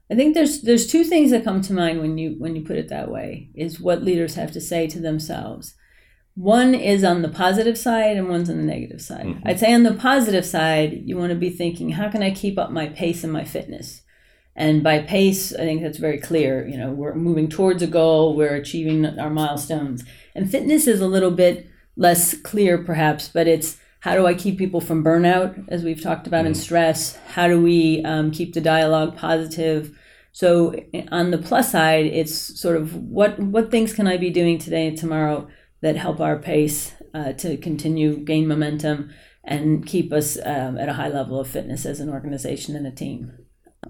I 0.09 0.15
think 0.15 0.33
there's 0.33 0.61
there's 0.61 0.87
two 0.87 1.03
things 1.03 1.31
that 1.31 1.43
come 1.43 1.61
to 1.61 1.73
mind 1.73 2.01
when 2.01 2.17
you 2.17 2.35
when 2.37 2.55
you 2.55 2.63
put 2.63 2.77
it 2.77 2.89
that 2.89 3.09
way. 3.09 3.49
Is 3.55 3.79
what 3.79 4.03
leaders 4.03 4.35
have 4.35 4.51
to 4.51 4.61
say 4.61 4.87
to 4.87 4.99
themselves 4.99 5.75
one 6.35 6.73
is 6.73 7.03
on 7.03 7.21
the 7.21 7.29
positive 7.29 7.77
side 7.77 8.15
and 8.15 8.29
one's 8.29 8.49
on 8.49 8.57
the 8.57 8.63
negative 8.63 9.01
side. 9.01 9.25
Mm-hmm. 9.25 9.47
I'd 9.47 9.59
say 9.59 9.73
on 9.73 9.83
the 9.83 9.93
positive 9.93 10.45
side, 10.45 11.03
you 11.05 11.17
want 11.17 11.31
to 11.31 11.37
be 11.37 11.49
thinking, 11.49 11.91
how 11.91 12.09
can 12.09 12.23
I 12.23 12.31
keep 12.31 12.57
up 12.57 12.71
my 12.71 12.87
pace 12.87 13.23
and 13.23 13.33
my 13.33 13.43
fitness? 13.43 14.01
And 14.55 14.83
by 14.83 14.99
pace, 14.99 15.53
I 15.53 15.59
think 15.59 15.81
that's 15.81 15.97
very 15.97 16.19
clear. 16.19 16.67
You 16.67 16.77
know, 16.77 16.91
we're 16.91 17.15
moving 17.15 17.49
towards 17.49 17.81
a 17.81 17.87
goal, 17.87 18.35
we're 18.35 18.55
achieving 18.55 19.05
our 19.19 19.29
milestones. 19.29 20.03
And 20.35 20.49
fitness 20.49 20.87
is 20.87 21.01
a 21.01 21.07
little 21.07 21.31
bit 21.31 21.67
less 21.97 22.37
clear, 22.37 22.77
perhaps, 22.77 23.27
but 23.27 23.47
it's 23.47 23.77
how 24.01 24.15
do 24.15 24.25
I 24.25 24.33
keep 24.33 24.57
people 24.57 24.81
from 24.81 25.03
burnout, 25.03 25.63
as 25.67 25.83
we've 25.83 26.01
talked 26.01 26.25
about, 26.27 26.39
mm-hmm. 26.39 26.47
and 26.47 26.57
stress? 26.57 27.15
How 27.27 27.47
do 27.47 27.61
we 27.61 28.03
um, 28.03 28.31
keep 28.31 28.53
the 28.53 28.61
dialogue 28.61 29.15
positive? 29.15 29.97
So 30.31 30.75
on 31.11 31.29
the 31.29 31.37
plus 31.37 31.71
side, 31.71 32.07
it's 32.07 32.59
sort 32.59 32.77
of 32.77 32.95
what 32.95 33.39
what 33.39 33.69
things 33.69 33.93
can 33.93 34.07
I 34.07 34.17
be 34.17 34.31
doing 34.31 34.57
today 34.57 34.87
and 34.87 34.97
tomorrow 34.97 35.47
that 35.81 35.97
help 35.97 36.19
our 36.19 36.37
pace 36.37 36.93
uh, 37.13 37.33
to 37.33 37.57
continue 37.57 38.17
gain 38.17 38.47
momentum 38.47 39.11
and 39.43 39.85
keep 39.85 40.11
us 40.11 40.37
um, 40.45 40.77
at 40.79 40.89
a 40.89 40.93
high 40.93 41.09
level 41.09 41.39
of 41.39 41.47
fitness 41.47 41.85
as 41.85 41.99
an 41.99 42.09
organization 42.09 42.75
and 42.75 42.87
a 42.87 42.91
team. 42.91 43.31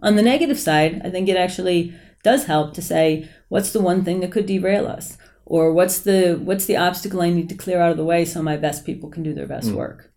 On 0.01 0.15
the 0.15 0.21
negative 0.21 0.59
side, 0.59 1.01
I 1.05 1.09
think 1.09 1.29
it 1.29 1.37
actually 1.37 1.93
does 2.23 2.45
help 2.45 2.73
to 2.73 2.81
say 2.81 3.29
what's 3.47 3.71
the 3.71 3.81
one 3.81 4.03
thing 4.03 4.19
that 4.19 4.31
could 4.31 4.45
derail 4.45 4.87
us 4.87 5.17
or 5.45 5.73
what's 5.73 5.99
the 5.99 6.39
what's 6.43 6.65
the 6.65 6.77
obstacle 6.77 7.21
I 7.21 7.29
need 7.29 7.49
to 7.49 7.55
clear 7.55 7.81
out 7.81 7.91
of 7.91 7.97
the 7.97 8.05
way 8.05 8.25
so 8.25 8.41
my 8.41 8.57
best 8.57 8.85
people 8.85 9.09
can 9.09 9.23
do 9.23 9.33
their 9.33 9.47
best 9.47 9.69
mm. 9.69 9.75
work. 9.75 10.11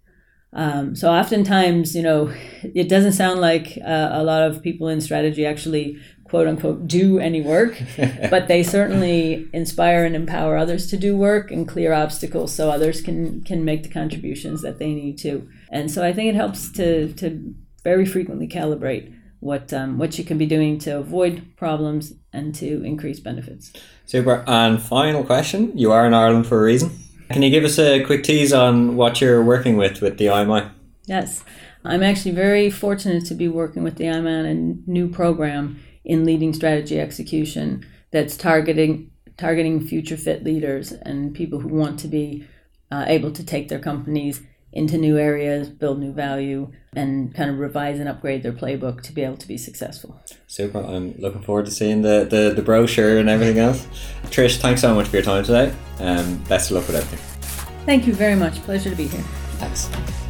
Um, 0.53 0.95
so 0.95 1.11
oftentimes, 1.11 1.97
you 1.97 2.03
know, 2.03 2.33
it 2.63 2.89
doesn't 2.89 3.15
sound 3.15 3.41
like 3.41 3.77
uh, 3.85 4.11
a 4.13 4.23
lot 4.23 4.43
of 4.43 4.63
people 4.63 4.89
in 4.89 5.01
strategy 5.01 5.45
actually 5.45 5.99
quote 6.25 6.47
unquote 6.47 6.87
do 6.87 7.19
any 7.19 7.43
work, 7.43 7.81
but 8.31 8.49
they 8.49 8.63
certainly 8.63 9.49
inspire 9.53 10.05
and 10.05 10.15
empower 10.15 10.57
others 10.57 10.87
to 10.89 10.97
do 10.97 11.17
work 11.17 11.51
and 11.51 11.69
clear 11.69 11.93
obstacles 11.93 12.55
so 12.55 12.71
others 12.71 13.01
can 13.01 13.43
can 13.43 13.65
make 13.65 13.83
the 13.83 13.89
contributions 13.89 14.63
that 14.63 14.79
they 14.79 14.95
need 14.95 15.19
to. 15.19 15.49
And 15.71 15.91
so 15.91 16.05
I 16.05 16.13
think 16.13 16.29
it 16.29 16.37
helps 16.37 16.71
to 16.73 17.13
to 17.15 17.55
very 17.83 18.07
frequently 18.07 18.49
calibrate 18.49 19.13
what 19.45 19.73
um, 19.75 19.99
what 19.99 20.19
you 20.19 20.25
can 20.25 20.39
be 20.39 20.47
doing 20.47 20.79
to 20.79 20.99
avoid 20.99 21.55
problems 21.57 22.15
and 22.33 22.55
to 22.55 22.83
increase 22.83 23.21
benefits. 23.21 23.73
Super. 24.07 24.43
And 24.47 24.83
final 24.83 25.23
question: 25.23 25.77
You 25.77 25.93
are 25.93 26.07
in 26.07 26.15
Ireland 26.15 26.47
for 26.47 26.59
a 26.59 26.63
reason. 26.63 26.91
Can 27.31 27.43
you 27.43 27.51
give 27.51 27.65
us 27.65 27.79
a 27.79 28.03
quick 28.05 28.23
tease 28.23 28.53
on 28.53 28.97
what 28.97 29.21
you're 29.21 29.45
working 29.45 29.77
with 29.77 30.01
with 30.01 30.17
the 30.17 30.27
IMI? 30.27 30.71
Yes, 31.07 31.45
I'm 31.85 32.03
actually 32.03 32.33
very 32.33 32.71
fortunate 32.71 33.27
to 33.27 33.35
be 33.35 33.49
working 33.49 33.83
with 33.83 33.97
the 33.97 34.05
IMI 34.05 34.41
on 34.41 34.47
a 34.47 34.91
new 34.91 35.09
program 35.09 35.79
in 36.05 36.25
leading 36.25 36.55
strategy 36.55 36.99
execution 36.99 37.87
that's 38.11 38.39
targeting 38.39 39.11
targeting 39.37 39.87
future 39.87 40.17
fit 40.17 40.43
leaders 40.43 40.93
and 40.93 41.35
people 41.35 41.61
who 41.61 41.69
want 41.69 41.99
to 42.01 42.09
be 42.09 42.47
uh, 42.91 43.05
able 43.09 43.31
to 43.33 43.45
take 43.45 43.69
their 43.69 43.81
companies 43.81 44.41
into 44.75 44.99
new 44.99 45.17
areas, 45.17 45.69
build 45.71 46.01
new 46.01 46.13
value, 46.13 46.71
and 46.95 47.35
kind 47.35 47.49
of 47.49 47.59
revise 47.59 47.99
and 47.99 48.09
upgrade 48.09 48.43
their 48.43 48.53
playbook 48.53 49.03
to 49.03 49.13
be 49.13 49.23
able 49.23 49.37
to 49.37 49.49
be 49.49 49.57
successful. 49.57 50.21
Super. 50.47 50.81
I'm 50.81 51.15
looking 51.19 51.43
forward 51.43 51.65
to 51.67 51.71
seeing 51.71 52.03
the, 52.03 52.27
the, 52.29 52.53
the 52.55 52.63
brochure 52.63 53.19
and 53.19 53.29
everything 53.29 53.59
else. 53.59 53.87
Trish, 54.25 54.59
thanks 54.59 54.81
so 54.81 54.95
much 54.95 55.09
for 55.09 55.17
your 55.17 55.25
time 55.25 55.45
today. 55.45 55.73
Um, 56.01 56.39
best 56.45 56.71
of 56.71 56.77
luck 56.77 56.89
with 56.89 56.97
everything. 56.97 57.87
Thank 57.87 58.07
you 58.07 58.15
very 58.15 58.35
much. 58.35 58.55
Pleasure 58.63 58.91
to 58.91 58.97
be 58.97 59.07
here. 59.07 59.23
Thanks. 59.59 60.24